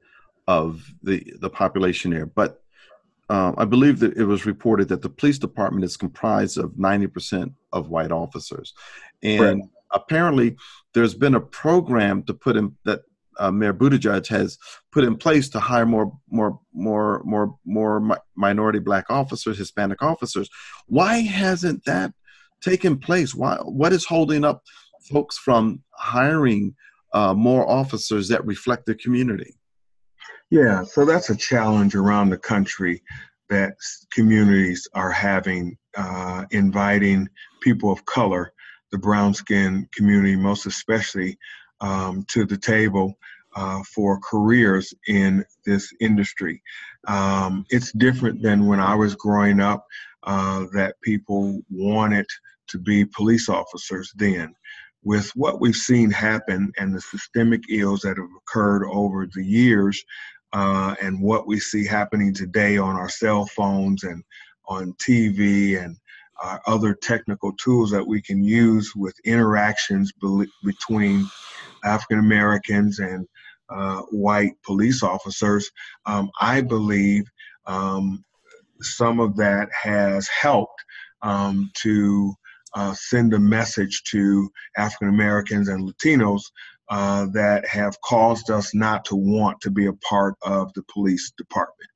of 0.47 0.83
the 1.03 1.33
the 1.39 1.49
population 1.49 2.11
there 2.11 2.25
but 2.25 2.63
uh, 3.29 3.53
I 3.57 3.65
believe 3.65 3.99
that 3.99 4.17
it 4.17 4.25
was 4.25 4.45
reported 4.45 4.87
that 4.89 5.01
the 5.01 5.09
police 5.09 5.37
department 5.37 5.83
is 5.83 5.97
comprised 5.97 6.57
of 6.57 6.71
90% 6.71 7.53
of 7.73 7.89
white 7.89 8.11
officers. 8.11 8.73
And 9.21 9.41
right. 9.61 9.69
apparently, 9.91 10.55
there's 10.93 11.13
been 11.13 11.35
a 11.35 11.41
program 11.41 12.23
to 12.23 12.33
put 12.33 12.55
in 12.55 12.75
that 12.85 13.01
uh, 13.39 13.51
Mayor 13.51 13.73
Buttigieg 13.73 14.27
has 14.27 14.57
put 14.91 15.03
in 15.03 15.15
place 15.15 15.49
to 15.49 15.59
hire 15.59 15.85
more, 15.85 16.11
more, 16.29 16.59
more, 16.73 17.21
more, 17.23 17.55
more 17.65 18.17
minority 18.35 18.79
black 18.79 19.05
officers, 19.09 19.57
Hispanic 19.57 20.01
officers. 20.01 20.49
Why 20.87 21.17
hasn't 21.19 21.85
that 21.85 22.13
taken 22.61 22.97
place? 22.97 23.35
Why? 23.35 23.57
What 23.57 23.93
is 23.93 24.05
holding 24.05 24.43
up 24.43 24.63
folks 25.11 25.37
from 25.37 25.83
hiring 25.91 26.75
uh, 27.13 27.33
more 27.33 27.67
officers 27.69 28.27
that 28.29 28.45
reflect 28.45 28.85
the 28.85 28.95
community? 28.95 29.55
Yeah, 30.49 30.83
so 30.83 31.05
that's 31.05 31.29
a 31.29 31.35
challenge 31.35 31.95
around 31.95 32.29
the 32.29 32.37
country 32.37 33.03
that 33.49 33.75
communities 34.13 34.87
are 34.93 35.11
having, 35.11 35.77
uh, 35.97 36.45
inviting 36.51 37.27
people 37.61 37.91
of 37.91 38.05
color, 38.05 38.53
the 38.91 38.97
brown 38.97 39.33
skin 39.33 39.87
community, 39.93 40.35
most 40.35 40.65
especially, 40.65 41.37
um, 41.81 42.23
to 42.29 42.45
the 42.45 42.57
table 42.57 43.17
uh, 43.55 43.81
for 43.93 44.19
careers 44.19 44.93
in 45.07 45.43
this 45.65 45.91
industry. 45.99 46.61
Um, 47.07 47.65
it's 47.69 47.91
different 47.93 48.41
than 48.41 48.67
when 48.67 48.79
I 48.79 48.95
was 48.95 49.15
growing 49.15 49.59
up, 49.59 49.85
uh, 50.23 50.65
that 50.73 50.95
people 51.01 51.61
wanted 51.69 52.25
to 52.67 52.77
be 52.77 53.05
police 53.05 53.49
officers 53.49 54.11
then. 54.15 54.53
With 55.03 55.29
what 55.35 55.61
we've 55.61 55.75
seen 55.75 56.11
happen 56.11 56.71
and 56.77 56.93
the 56.93 56.99
systemic 57.01 57.63
ills 57.69 58.01
that 58.01 58.17
have 58.17 58.29
occurred 58.41 58.85
over 58.91 59.25
the 59.25 59.43
years, 59.43 60.03
uh, 60.53 60.95
and 61.01 61.21
what 61.21 61.47
we 61.47 61.59
see 61.59 61.85
happening 61.85 62.33
today 62.33 62.77
on 62.77 62.95
our 62.95 63.09
cell 63.09 63.45
phones 63.45 64.03
and 64.03 64.23
on 64.67 64.93
TV 64.93 65.81
and 65.81 65.97
uh, 66.43 66.57
other 66.67 66.93
technical 66.93 67.51
tools 67.53 67.89
that 67.91 68.05
we 68.05 68.21
can 68.21 68.43
use 68.43 68.93
with 68.95 69.15
interactions 69.25 70.11
be- 70.21 70.47
between 70.63 71.25
African 71.83 72.19
Americans 72.19 72.99
and 72.99 73.27
uh, 73.69 74.01
white 74.11 74.53
police 74.65 75.03
officers, 75.03 75.69
um, 76.05 76.29
I 76.39 76.61
believe 76.61 77.25
um, 77.65 78.23
some 78.81 79.19
of 79.19 79.35
that 79.37 79.69
has 79.71 80.27
helped 80.27 80.83
um, 81.21 81.69
to 81.81 82.33
uh, 82.75 82.93
send 82.93 83.33
a 83.33 83.39
message 83.39 84.03
to 84.03 84.49
African 84.77 85.09
Americans 85.09 85.67
and 85.67 85.89
Latinos 85.89 86.43
uh, 86.89 87.25
that 87.33 87.67
have 87.67 87.99
caused 88.01 88.49
us 88.49 88.73
not 88.73 89.05
to 89.05 89.15
want 89.15 89.59
to 89.61 89.71
be 89.71 89.87
a 89.87 89.93
part 89.93 90.35
of 90.41 90.73
the 90.73 90.83
police 90.83 91.31
department. 91.37 91.89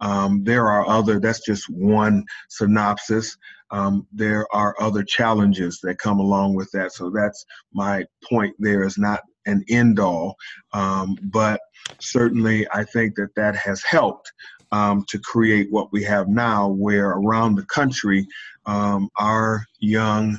Um, 0.00 0.44
there 0.44 0.68
are 0.68 0.86
other, 0.86 1.18
that's 1.18 1.44
just 1.44 1.68
one 1.68 2.24
synopsis. 2.48 3.36
Um, 3.70 4.06
there 4.12 4.46
are 4.54 4.74
other 4.80 5.02
challenges 5.02 5.80
that 5.82 5.98
come 5.98 6.20
along 6.20 6.54
with 6.54 6.70
that. 6.72 6.92
So 6.92 7.10
that's 7.10 7.44
my 7.72 8.04
point 8.28 8.54
there 8.58 8.84
is 8.84 8.96
not 8.96 9.20
an 9.46 9.64
end 9.68 9.98
all. 9.98 10.36
Um, 10.72 11.18
but 11.22 11.60
certainly, 11.98 12.66
I 12.72 12.84
think 12.84 13.16
that 13.16 13.34
that 13.34 13.56
has 13.56 13.82
helped 13.82 14.32
um, 14.70 15.04
to 15.08 15.18
create 15.18 15.68
what 15.70 15.92
we 15.92 16.04
have 16.04 16.28
now, 16.28 16.68
where 16.68 17.10
around 17.10 17.56
the 17.56 17.64
country, 17.64 18.26
um, 18.66 19.08
our 19.18 19.64
young 19.80 20.38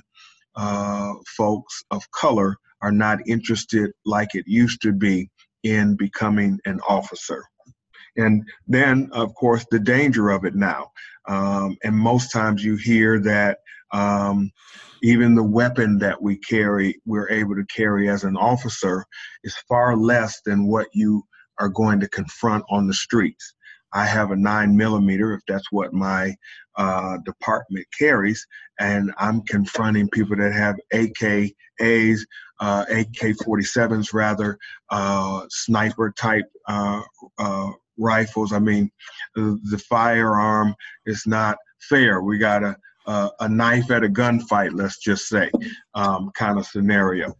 uh, 0.56 1.14
folks 1.38 1.84
of 1.92 2.10
color 2.12 2.56
are 2.82 2.92
not 2.92 3.20
interested 3.28 3.92
like 4.06 4.36
it 4.36 4.46
used 4.48 4.82
to 4.82 4.92
be 4.92 5.30
in 5.64 5.96
becoming 5.96 6.60
an 6.66 6.80
officer. 6.88 7.44
And 8.16 8.44
then, 8.68 9.10
of 9.14 9.34
course, 9.36 9.66
the 9.72 9.80
danger 9.80 10.30
of 10.30 10.46
it 10.46 10.56
now. 10.56 10.92
Um, 11.28 11.78
and 11.84 11.96
most 11.96 12.32
times 12.32 12.64
you 12.64 12.76
hear 12.76 13.20
that 13.22 13.60
um, 13.92 14.52
even 15.04 15.36
the 15.36 15.44
weapon 15.44 16.00
that 16.00 16.22
we 16.22 16.38
carry, 16.38 17.02
we're 17.06 17.30
able 17.30 17.56
to 17.56 17.66
carry 17.66 18.10
as 18.10 18.24
an 18.24 18.36
officer, 18.36 19.06
is 19.44 19.56
far 19.68 19.96
less 19.96 20.42
than 20.46 20.68
what 20.68 20.88
you 20.94 21.24
are 21.60 21.70
going 21.70 22.00
to 22.00 22.10
confront 22.10 22.64
on 22.70 22.88
the 22.88 22.94
streets. 22.94 23.54
I 23.94 24.06
have 24.06 24.32
a 24.32 24.36
nine 24.36 24.78
millimeter, 24.78 25.34
if 25.34 25.42
that's 25.48 25.72
what 25.72 25.94
my 25.94 26.36
uh, 26.78 27.18
department 27.26 27.88
carries, 27.98 28.46
and 28.80 29.12
I'm 29.18 29.42
confronting 29.42 30.10
people 30.10 30.36
that 30.38 30.54
have 30.54 30.76
AKAs, 30.94 32.20
uh, 32.60 32.86
AK-47s 32.90 34.14
rather, 34.14 34.58
uh, 34.90 35.46
sniper 35.50 36.14
type 36.18 36.46
uh, 36.68 37.02
uh, 37.38 37.72
rifles. 37.98 38.54
I 38.54 38.60
mean, 38.60 38.92
the, 39.36 39.84
firearm 39.90 40.76
is 41.06 41.24
not 41.26 41.58
fair. 41.82 42.22
We 42.22 42.38
got 42.38 42.64
a, 42.64 42.76
a, 43.08 43.30
a 43.42 43.50
knife 43.50 43.92
at 43.92 44.04
a 44.04 44.10
gunfight, 44.10 44.72
let's 44.74 44.98
just 44.98 45.28
say, 45.28 45.50
um, 45.94 46.32
kind 46.36 46.58
of 46.60 46.66
scenario. 46.66 47.36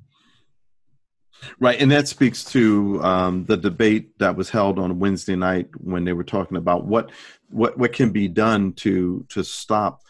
Right, 1.60 1.80
and 1.82 1.90
that 1.92 2.08
speaks 2.08 2.44
to 2.46 3.02
um, 3.02 3.46
the 3.46 3.56
debate 3.56 4.18
that 4.20 4.36
was 4.36 4.50
held 4.50 4.78
on 4.78 5.00
Wednesday 5.00 5.36
night 5.36 5.70
when 5.78 6.04
they 6.04 6.12
were 6.12 6.24
talking 6.24 6.58
about 6.58 6.86
what 6.86 7.12
what 7.50 7.78
what 7.78 7.94
can 7.94 8.12
be 8.12 8.28
done 8.28 8.74
to 8.74 9.26
to 9.30 9.44
stop 9.44 10.02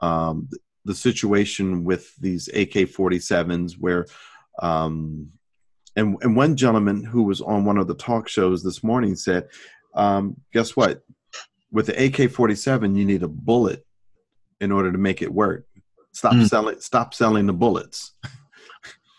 um, 0.00 0.48
the 0.84 0.94
situation 0.94 1.84
with 1.84 2.16
these 2.16 2.48
AK-47s, 2.48 3.74
where 3.78 4.06
um, 4.58 5.30
and 5.96 6.16
and 6.22 6.36
one 6.36 6.56
gentleman 6.56 7.02
who 7.02 7.22
was 7.22 7.40
on 7.40 7.64
one 7.64 7.78
of 7.78 7.86
the 7.86 7.94
talk 7.94 8.28
shows 8.28 8.62
this 8.62 8.82
morning 8.82 9.16
said, 9.16 9.48
um, 9.94 10.36
"Guess 10.52 10.76
what? 10.76 11.02
With 11.70 11.86
the 11.86 12.04
AK-47, 12.04 12.96
you 12.96 13.04
need 13.04 13.22
a 13.22 13.28
bullet 13.28 13.84
in 14.60 14.72
order 14.72 14.90
to 14.90 14.98
make 14.98 15.22
it 15.22 15.32
work. 15.32 15.66
Stop 16.12 16.34
mm. 16.34 16.48
selling. 16.48 16.80
Stop 16.80 17.14
selling 17.14 17.46
the 17.46 17.52
bullets." 17.52 18.12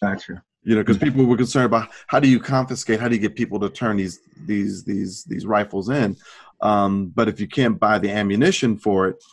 Gotcha 0.01 0.43
you 0.63 0.75
know 0.75 0.81
because 0.81 0.97
people 0.97 1.25
were 1.25 1.37
concerned 1.37 1.65
about 1.65 1.89
how 2.07 2.19
do 2.19 2.29
you 2.29 2.39
confiscate 2.39 2.99
how 2.99 3.07
do 3.07 3.15
you 3.15 3.21
get 3.21 3.35
people 3.35 3.59
to 3.59 3.69
turn 3.69 3.97
these 3.97 4.19
these 4.45 4.83
these 4.83 5.23
these 5.23 5.45
rifles 5.45 5.89
in 5.89 6.15
Um, 6.61 7.07
but 7.15 7.29
if 7.29 7.39
you 7.39 7.47
can't 7.47 7.79
buy 7.79 7.99
the 7.99 8.11
ammunition 8.11 8.77
for 8.77 9.07
it, 9.07 9.23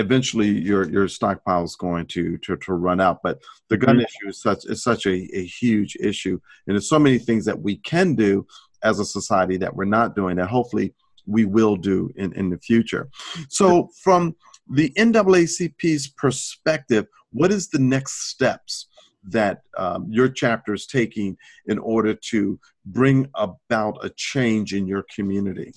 eventually 0.00 0.48
your 0.48 0.88
your 0.90 1.08
stockpile 1.08 1.64
is 1.64 1.76
going 1.76 2.06
to, 2.06 2.38
to 2.38 2.56
to 2.56 2.72
run 2.72 3.00
out. 3.00 3.18
But 3.22 3.38
the 3.68 3.76
gun 3.76 3.96
mm-hmm. 3.96 4.04
issue 4.04 4.28
is 4.28 4.42
such 4.42 4.64
is 4.66 4.82
such 4.82 5.06
a, 5.06 5.28
a 5.32 5.44
huge 5.44 5.96
issue, 6.00 6.40
and 6.66 6.74
there's 6.74 6.88
so 6.88 6.98
many 6.98 7.18
things 7.18 7.44
that 7.44 7.60
we 7.60 7.76
can 7.76 8.14
do 8.14 8.46
as 8.82 8.98
a 8.98 9.04
society 9.04 9.56
that 9.58 9.74
we're 9.74 9.84
not 9.84 10.16
doing 10.16 10.36
that 10.36 10.48
hopefully 10.48 10.94
we 11.26 11.44
will 11.44 11.76
do 11.76 12.10
in, 12.16 12.32
in 12.32 12.50
the 12.50 12.58
future. 12.58 13.08
So 13.48 13.90
from 14.02 14.34
the 14.70 14.90
NAACP's 14.96 16.08
perspective, 16.08 17.06
what 17.32 17.52
is 17.52 17.68
the 17.68 17.78
next 17.78 18.30
steps 18.30 18.86
that 19.24 19.62
um, 19.76 20.06
your 20.10 20.28
chapter 20.28 20.72
is 20.72 20.86
taking 20.86 21.36
in 21.66 21.78
order 21.78 22.14
to 22.14 22.58
bring 22.86 23.28
about 23.34 23.98
a 24.02 24.10
change 24.16 24.72
in 24.72 24.86
your 24.86 25.04
community? 25.14 25.72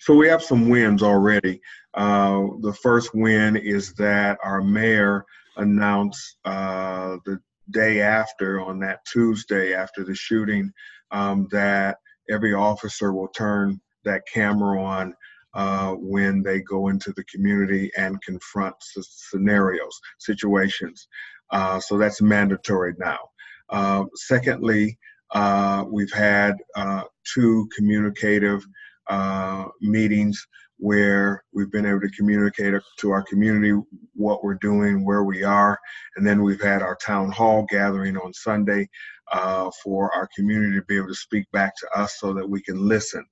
So 0.00 0.14
we 0.14 0.28
have 0.28 0.42
some 0.42 0.68
wins 0.68 1.02
already. 1.02 1.60
Uh, 1.98 2.46
the 2.60 2.72
first 2.72 3.12
win 3.12 3.56
is 3.56 3.92
that 3.94 4.38
our 4.44 4.62
mayor 4.62 5.24
announced 5.56 6.36
uh, 6.44 7.16
the 7.26 7.40
day 7.72 8.00
after, 8.00 8.60
on 8.60 8.78
that 8.78 9.00
Tuesday 9.04 9.74
after 9.74 10.04
the 10.04 10.14
shooting, 10.14 10.72
um, 11.10 11.48
that 11.50 11.98
every 12.30 12.54
officer 12.54 13.12
will 13.12 13.26
turn 13.28 13.80
that 14.04 14.22
camera 14.32 14.80
on 14.80 15.12
uh, 15.54 15.92
when 15.94 16.40
they 16.40 16.60
go 16.60 16.86
into 16.86 17.12
the 17.16 17.24
community 17.24 17.90
and 17.96 18.22
confront 18.22 18.76
scenarios, 18.80 19.98
situations. 20.20 21.08
Uh, 21.50 21.80
so 21.80 21.98
that's 21.98 22.22
mandatory 22.22 22.94
now. 22.98 23.18
Uh, 23.70 24.04
secondly, 24.14 24.96
uh, 25.32 25.84
we've 25.90 26.12
had 26.12 26.54
uh, 26.76 27.02
two 27.34 27.68
communicative 27.76 28.64
meetings 29.80 30.46
where 30.78 31.42
we've 31.52 31.72
been 31.72 31.86
able 31.86 32.00
to 32.00 32.10
communicate 32.10 32.74
to 32.98 33.10
our 33.10 33.22
community 33.22 33.76
what 34.14 34.42
we're 34.44 34.54
doing, 34.54 35.04
where 35.04 35.24
we 35.24 35.42
are, 35.42 35.78
and 36.16 36.26
then 36.26 36.42
we've 36.42 36.62
had 36.62 36.82
our 36.82 36.96
town 36.96 37.30
hall 37.30 37.66
gathering 37.68 38.16
on 38.16 38.32
Sunday 38.32 38.88
uh, 39.32 39.70
for 39.82 40.12
our 40.14 40.28
community 40.34 40.76
to 40.76 40.84
be 40.84 40.96
able 40.96 41.08
to 41.08 41.14
speak 41.14 41.50
back 41.52 41.74
to 41.76 41.88
us 41.98 42.16
so 42.18 42.32
that 42.32 42.48
we 42.48 42.62
can 42.62 42.88
listen. 42.88 43.24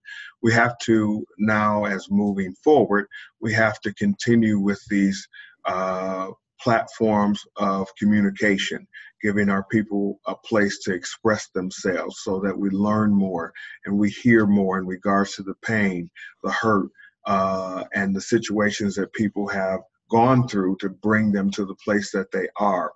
We 0.43 0.53
have 0.53 0.77
to 0.81 1.25
now, 1.39 1.85
as 1.85 2.11
moving 2.11 2.55
forward, 2.65 3.07
we 3.41 3.53
have 3.55 3.81
to 3.81 3.95
continue 3.95 4.59
with 4.59 4.83
these 4.91 5.27
uh, 5.65 6.31
platforms 6.61 7.45
of 7.57 7.89
communication, 7.99 8.87
giving 9.23 9.49
our 9.49 9.65
people 9.65 10.19
a 10.27 10.35
place 10.35 10.79
to 10.81 10.95
express 10.95 11.49
themselves 11.49 12.21
so 12.23 12.41
that 12.41 12.57
we 12.57 12.71
learn 12.71 13.13
more 13.13 13.53
and 13.85 13.97
we 13.97 14.11
hear 14.11 14.47
more 14.47 14.79
in 14.79 14.87
regards 14.87 15.37
to 15.37 15.43
the 15.43 15.55
pain, 15.63 16.11
the 16.43 16.51
hurt, 16.51 16.89
uh, 17.27 17.85
and 17.95 18.15
the 18.15 18.21
situations 18.21 18.95
that 18.95 19.13
people 19.13 19.47
have 19.49 19.81
gone 20.11 20.47
through 20.49 20.77
to 20.77 20.89
bring 20.89 21.33
them 21.33 21.51
to 21.51 21.65
the 21.65 21.75
place 21.77 22.11
that 22.13 22.31
they 22.31 22.49
are. 22.59 22.93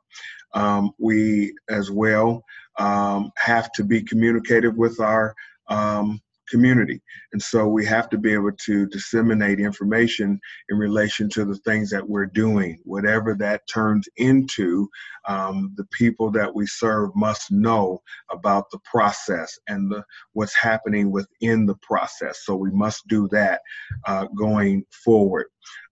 Um, 0.54 0.92
we, 0.98 1.54
as 1.68 1.90
well, 1.90 2.44
um, 2.78 3.30
have 3.36 3.70
to 3.72 3.84
be 3.84 4.02
communicative 4.02 4.76
with 4.76 5.00
our 5.00 5.34
um, 5.68 6.20
community. 6.50 7.00
And 7.32 7.42
so 7.42 7.66
we 7.68 7.84
have 7.86 8.08
to 8.10 8.18
be 8.18 8.32
able 8.32 8.52
to 8.66 8.86
disseminate 8.86 9.60
information 9.60 10.40
in 10.68 10.78
relation 10.78 11.28
to 11.30 11.44
the 11.44 11.56
things 11.56 11.90
that 11.90 12.08
we're 12.08 12.26
doing. 12.26 12.78
Whatever 12.84 13.34
that 13.36 13.62
turns 13.72 14.08
into, 14.16 14.88
um, 15.28 15.72
the 15.76 15.86
people 15.92 16.30
that 16.32 16.54
we 16.54 16.66
serve 16.66 17.10
must 17.14 17.50
know 17.50 18.02
about 18.30 18.70
the 18.70 18.80
process 18.90 19.58
and 19.68 19.90
the, 19.90 20.04
what's 20.32 20.56
happening 20.56 21.10
within 21.10 21.66
the 21.66 21.76
process. 21.82 22.40
So 22.44 22.54
we 22.54 22.70
must 22.70 23.06
do 23.08 23.28
that 23.28 23.60
uh, 24.06 24.26
going 24.36 24.84
forward. 25.04 25.46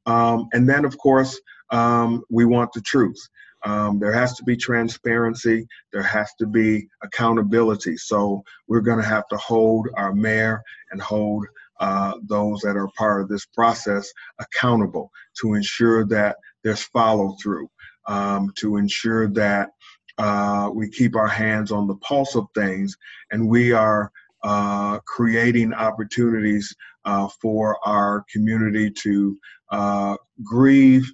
Um, 0.07 0.49
and 0.53 0.69
then, 0.69 0.85
of 0.85 0.97
course, 0.99 1.39
um, 1.71 2.25
we 2.31 2.45
want 2.45 2.73
the 2.73 2.81
truth. 2.81 3.19
Um, 3.65 3.99
there 3.99 4.13
has 4.13 4.37
to 4.37 4.45
be 4.45 4.57
transparency. 4.57 5.67
There 5.93 6.03
has 6.03 6.33
to 6.39 6.47
be 6.47 6.89
accountability. 7.03 7.97
So 7.97 8.43
we're 8.69 8.81
going 8.81 8.99
to 8.99 9.05
have 9.05 9.27
to 9.29 9.37
hold 9.37 9.89
our 9.95 10.15
mayor 10.15 10.63
and 10.91 11.01
hold 11.01 11.47
uh, 11.81 12.15
those 12.23 12.61
that 12.61 12.77
are 12.77 12.89
part 12.97 13.23
of 13.23 13.29
this 13.29 13.47
process 13.47 14.13
accountable 14.41 15.11
to 15.41 15.55
ensure 15.55 16.05
that 16.07 16.37
there's 16.65 16.83
follow 16.83 17.37
through, 17.43 17.71
um, 18.07 18.53
to 18.59 18.77
ensure 18.77 19.29
that 19.29 19.71
uh, 20.19 20.71
we 20.75 20.91
keep 20.91 21.15
our 21.15 21.29
hands 21.29 21.71
on 21.71 21.87
the 21.87 21.95
pulse 21.97 22.35
of 22.35 22.47
things 22.55 22.97
and 23.31 23.49
we 23.49 23.73
are 23.73 24.11
uh, 24.43 24.99
creating 25.01 25.73
opportunities 25.73 26.75
uh, 27.05 27.29
for 27.41 27.79
our 27.87 28.25
community 28.33 28.91
to 28.91 29.37
uh, 29.71 30.17
grieve 30.43 31.11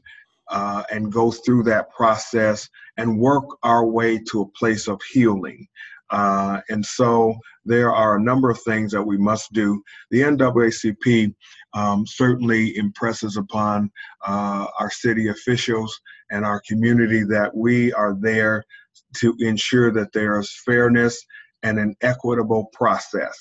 uh, 0.51 0.83
and 0.91 1.13
go 1.13 1.31
through 1.31 1.63
that 1.65 1.91
process 1.91 2.69
and 2.97 3.19
work 3.19 3.45
our 3.63 3.87
way 3.87 4.19
to 4.19 4.43
a 4.43 4.49
place 4.59 4.89
of 4.89 5.01
healing. 5.13 5.67
Uh, 6.11 6.61
and 6.69 6.85
so 6.85 7.35
there 7.65 7.93
are 7.93 8.17
a 8.17 8.23
number 8.23 8.51
of 8.51 8.61
things 8.61 8.93
that 8.93 9.03
we 9.03 9.17
must 9.17 9.53
do. 9.53 9.83
The 10.11 10.21
NAACP 10.21 11.35
um, 11.73 12.07
certainly 12.07 12.77
impresses 12.77 13.37
upon 13.37 13.91
uh, 14.27 14.67
our 14.79 14.91
city 14.91 15.29
officials 15.29 15.99
and 16.31 16.45
our 16.45 16.61
community 16.69 17.25
that 17.25 17.55
we 17.55 17.93
are 17.95 18.17
there 18.21 18.65
to 19.17 19.35
ensure 19.41 19.91
that 19.93 20.13
there 20.13 20.39
is 20.39 20.61
fairness 20.65 21.25
and 21.63 21.79
an 21.79 21.97
equitable 22.03 22.67
process. 22.73 23.37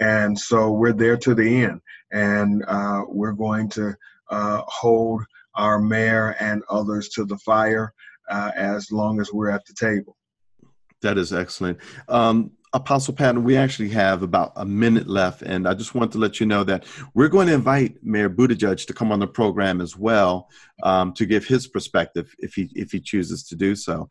And 0.00 0.38
so 0.38 0.70
we're 0.70 0.92
there 0.92 1.16
to 1.18 1.34
the 1.34 1.64
end, 1.64 1.80
and 2.12 2.64
uh, 2.66 3.02
we're 3.08 3.32
going 3.32 3.68
to 3.70 3.94
uh, 4.30 4.62
hold 4.66 5.22
our 5.54 5.78
mayor 5.78 6.36
and 6.40 6.62
others 6.68 7.08
to 7.10 7.24
the 7.24 7.38
fire 7.38 7.92
uh, 8.30 8.50
as 8.56 8.90
long 8.90 9.20
as 9.20 9.32
we're 9.32 9.50
at 9.50 9.64
the 9.66 9.74
table. 9.74 10.16
That 11.02 11.18
is 11.18 11.32
excellent. 11.32 11.78
Um, 12.08 12.52
Apostle 12.74 13.12
Patton, 13.12 13.44
we 13.44 13.56
actually 13.56 13.90
have 13.90 14.22
about 14.22 14.52
a 14.56 14.64
minute 14.64 15.06
left, 15.06 15.42
and 15.42 15.68
I 15.68 15.74
just 15.74 15.94
want 15.94 16.10
to 16.12 16.18
let 16.18 16.40
you 16.40 16.46
know 16.46 16.64
that 16.64 16.86
we're 17.12 17.28
going 17.28 17.48
to 17.48 17.52
invite 17.52 18.02
Mayor 18.02 18.30
Buttigieg 18.30 18.86
to 18.86 18.94
come 18.94 19.12
on 19.12 19.18
the 19.18 19.26
program 19.26 19.82
as 19.82 19.94
well 19.94 20.48
um, 20.82 21.12
to 21.14 21.26
give 21.26 21.46
his 21.46 21.66
perspective 21.66 22.34
if 22.38 22.54
he 22.54 22.70
if 22.74 22.90
he 22.90 23.00
chooses 23.00 23.44
to 23.48 23.56
do 23.56 23.76
so. 23.76 24.08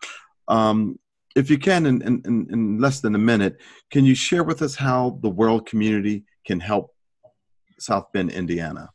Um, 0.47 0.99
if 1.35 1.49
you 1.49 1.57
can, 1.57 1.85
in, 1.85 2.01
in, 2.01 2.47
in 2.51 2.77
less 2.77 2.99
than 2.99 3.15
a 3.15 3.19
minute, 3.19 3.61
can 3.89 4.05
you 4.05 4.13
share 4.13 4.43
with 4.43 4.61
us 4.61 4.75
how 4.75 5.17
the 5.21 5.29
world 5.29 5.65
community 5.65 6.25
can 6.45 6.59
help 6.59 6.93
South 7.79 8.11
Bend, 8.11 8.31
Indiana? 8.31 8.89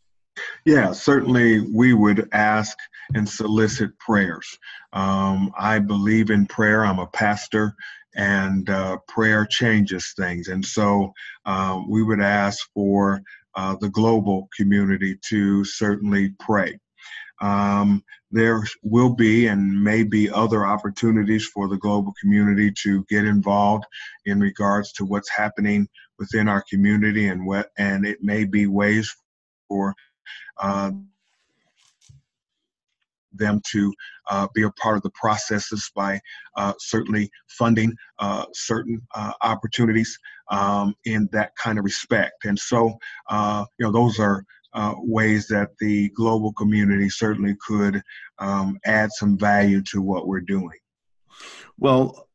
Yeah, 0.65 0.93
certainly 0.93 1.61
we 1.61 1.95
would 1.95 2.29
ask 2.33 2.77
and 3.15 3.29
solicit 3.29 3.97
prayers. 3.99 4.47
Um, 4.93 5.53
I 5.59 5.79
believe 5.79 6.31
in 6.31 6.47
prayer. 6.47 6.85
I'm 6.85 6.99
a 6.99 7.07
pastor, 7.07 7.75
and 8.17 8.69
uh, 8.69 8.99
prayer 9.09 9.47
changes 9.47 10.13
things. 10.17 10.49
And 10.49 10.65
so 10.65 11.13
um, 11.45 11.89
we 11.89 12.03
would 12.03 12.21
ask 12.21 12.69
for 12.75 13.21
uh, 13.55 13.77
the 13.81 13.91
global 13.91 14.49
community 14.57 15.19
to 15.29 15.65
certainly 15.65 16.35
pray. 16.41 16.79
Um, 17.41 18.03
there 18.31 18.65
will 18.83 19.15
be 19.15 19.47
and 19.47 19.83
may 19.83 20.03
be 20.03 20.31
other 20.31 20.67
opportunities 20.67 21.47
for 21.47 21.69
the 21.69 21.77
global 21.77 22.13
community 22.21 22.73
to 22.83 23.05
get 23.09 23.25
involved 23.25 23.85
in 24.25 24.41
regards 24.41 24.93
to 24.93 25.05
what's 25.05 25.31
happening 25.31 25.87
within 26.19 26.49
our 26.49 26.65
community 26.69 27.29
and 27.29 27.47
what 27.47 27.71
and 27.77 28.07
it 28.07 28.19
may 28.23 28.45
be 28.45 28.67
ways 28.67 29.15
for 29.69 29.91
uh, 29.91 29.93
them 33.39 33.61
to 33.71 33.93
uh, 34.31 34.47
be 34.55 34.63
a 34.63 34.71
part 34.73 34.97
of 34.97 35.03
the 35.03 35.11
processes 35.11 35.91
by 35.95 36.21
uh, 36.57 36.73
certainly 36.79 37.31
funding 37.49 37.95
uh, 38.19 38.45
certain 38.53 39.01
uh, 39.15 39.33
opportunities 39.43 40.19
um, 40.51 40.95
in 41.05 41.29
that 41.33 41.55
kind 41.57 41.79
of 41.79 41.85
respect. 41.85 42.45
And 42.45 42.59
so, 42.59 42.97
uh, 43.29 43.65
you 43.79 43.87
know, 43.87 43.93
those 43.93 44.19
are 44.19 44.45
ways 44.99 45.47
that 45.49 45.71
the 45.81 46.11
global 46.11 46.53
community 46.53 47.09
certainly 47.09 47.57
could 47.67 48.03
um, 48.39 48.79
add 48.85 49.11
some 49.13 49.39
value 49.39 49.83
to 49.83 50.03
what 50.03 50.27
we're 50.27 50.41
doing. 50.41 50.79
Well, 51.79 52.27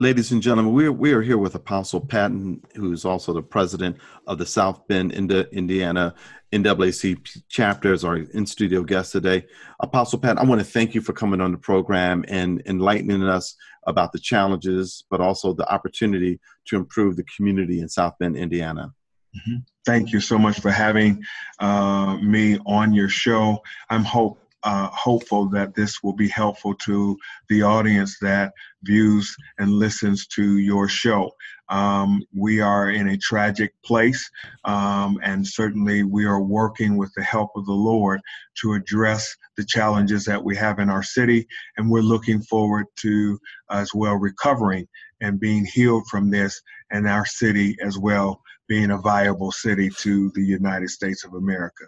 Ladies 0.00 0.32
and 0.32 0.42
gentlemen, 0.42 0.74
we 0.74 0.86
are, 0.86 0.92
we 0.92 1.12
are 1.12 1.22
here 1.22 1.38
with 1.38 1.54
Apostle 1.54 2.00
Patton, 2.00 2.60
who 2.74 2.92
is 2.92 3.04
also 3.04 3.32
the 3.32 3.40
president 3.40 3.96
of 4.26 4.38
the 4.38 4.44
South 4.44 4.86
Bend, 4.88 5.12
Indiana 5.12 6.16
NAACP 6.54 7.42
chapters, 7.48 8.04
our 8.04 8.18
in 8.18 8.46
studio 8.46 8.84
guest 8.84 9.10
today. 9.10 9.44
Apostle 9.80 10.20
Pat, 10.20 10.38
I 10.38 10.44
want 10.44 10.60
to 10.60 10.64
thank 10.64 10.94
you 10.94 11.00
for 11.00 11.12
coming 11.12 11.40
on 11.40 11.50
the 11.50 11.58
program 11.58 12.24
and 12.28 12.62
enlightening 12.66 13.24
us 13.24 13.56
about 13.88 14.12
the 14.12 14.20
challenges, 14.20 15.04
but 15.10 15.20
also 15.20 15.52
the 15.52 15.68
opportunity 15.72 16.38
to 16.66 16.76
improve 16.76 17.16
the 17.16 17.24
community 17.36 17.80
in 17.80 17.88
South 17.88 18.14
Bend, 18.20 18.36
Indiana. 18.36 18.92
Mm-hmm. 19.36 19.56
Thank 19.84 20.12
you 20.12 20.20
so 20.20 20.38
much 20.38 20.60
for 20.60 20.70
having 20.70 21.24
uh, 21.58 22.16
me 22.18 22.58
on 22.66 22.94
your 22.94 23.08
show. 23.08 23.60
I'm 23.90 24.04
hope 24.04 24.38
uh, 24.64 24.88
hopeful 24.92 25.48
that 25.50 25.74
this 25.74 26.02
will 26.02 26.14
be 26.14 26.28
helpful 26.28 26.74
to 26.74 27.16
the 27.48 27.62
audience 27.62 28.18
that 28.20 28.52
views 28.82 29.34
and 29.58 29.70
listens 29.70 30.26
to 30.26 30.58
your 30.58 30.88
show. 30.88 31.30
Um, 31.68 32.22
we 32.34 32.60
are 32.60 32.90
in 32.90 33.08
a 33.08 33.18
tragic 33.18 33.74
place, 33.84 34.28
um, 34.64 35.18
and 35.22 35.46
certainly 35.46 36.02
we 36.02 36.24
are 36.24 36.42
working 36.42 36.96
with 36.96 37.12
the 37.16 37.22
help 37.22 37.50
of 37.56 37.66
the 37.66 37.72
Lord 37.72 38.20
to 38.60 38.74
address 38.74 39.34
the 39.56 39.64
challenges 39.64 40.24
that 40.24 40.42
we 40.42 40.56
have 40.56 40.78
in 40.78 40.90
our 40.90 41.02
city, 41.02 41.46
and 41.76 41.90
we're 41.90 42.00
looking 42.00 42.42
forward 42.42 42.86
to 43.00 43.38
as 43.70 43.94
well 43.94 44.14
recovering 44.14 44.86
and 45.20 45.40
being 45.40 45.64
healed 45.64 46.06
from 46.10 46.30
this, 46.30 46.60
and 46.90 47.08
our 47.08 47.24
city 47.26 47.76
as 47.82 47.98
well 47.98 48.40
being 48.66 48.90
a 48.90 48.98
viable 48.98 49.52
city 49.52 49.90
to 49.98 50.30
the 50.34 50.44
United 50.44 50.88
States 50.88 51.24
of 51.24 51.34
America. 51.34 51.84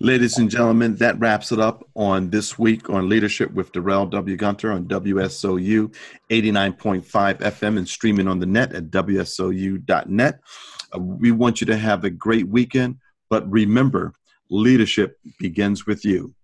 Ladies 0.00 0.38
and 0.38 0.50
gentlemen, 0.50 0.96
that 0.96 1.18
wraps 1.18 1.52
it 1.52 1.60
up 1.60 1.88
on 1.94 2.30
this 2.30 2.58
week 2.58 2.90
on 2.90 3.08
Leadership 3.08 3.52
with 3.52 3.72
Darrell 3.72 4.06
W. 4.06 4.36
Gunter 4.36 4.72
on 4.72 4.86
WSOU 4.86 5.94
89.5 6.30 7.04
FM 7.38 7.78
and 7.78 7.88
streaming 7.88 8.28
on 8.28 8.38
the 8.38 8.46
net 8.46 8.72
at 8.74 8.90
WSOU.net. 8.90 10.40
Uh, 10.94 10.98
we 10.98 11.30
want 11.30 11.60
you 11.60 11.66
to 11.68 11.76
have 11.76 12.04
a 12.04 12.10
great 12.10 12.48
weekend, 12.48 12.98
but 13.30 13.50
remember, 13.50 14.12
leadership 14.50 15.18
begins 15.38 15.86
with 15.86 16.04
you. 16.04 16.34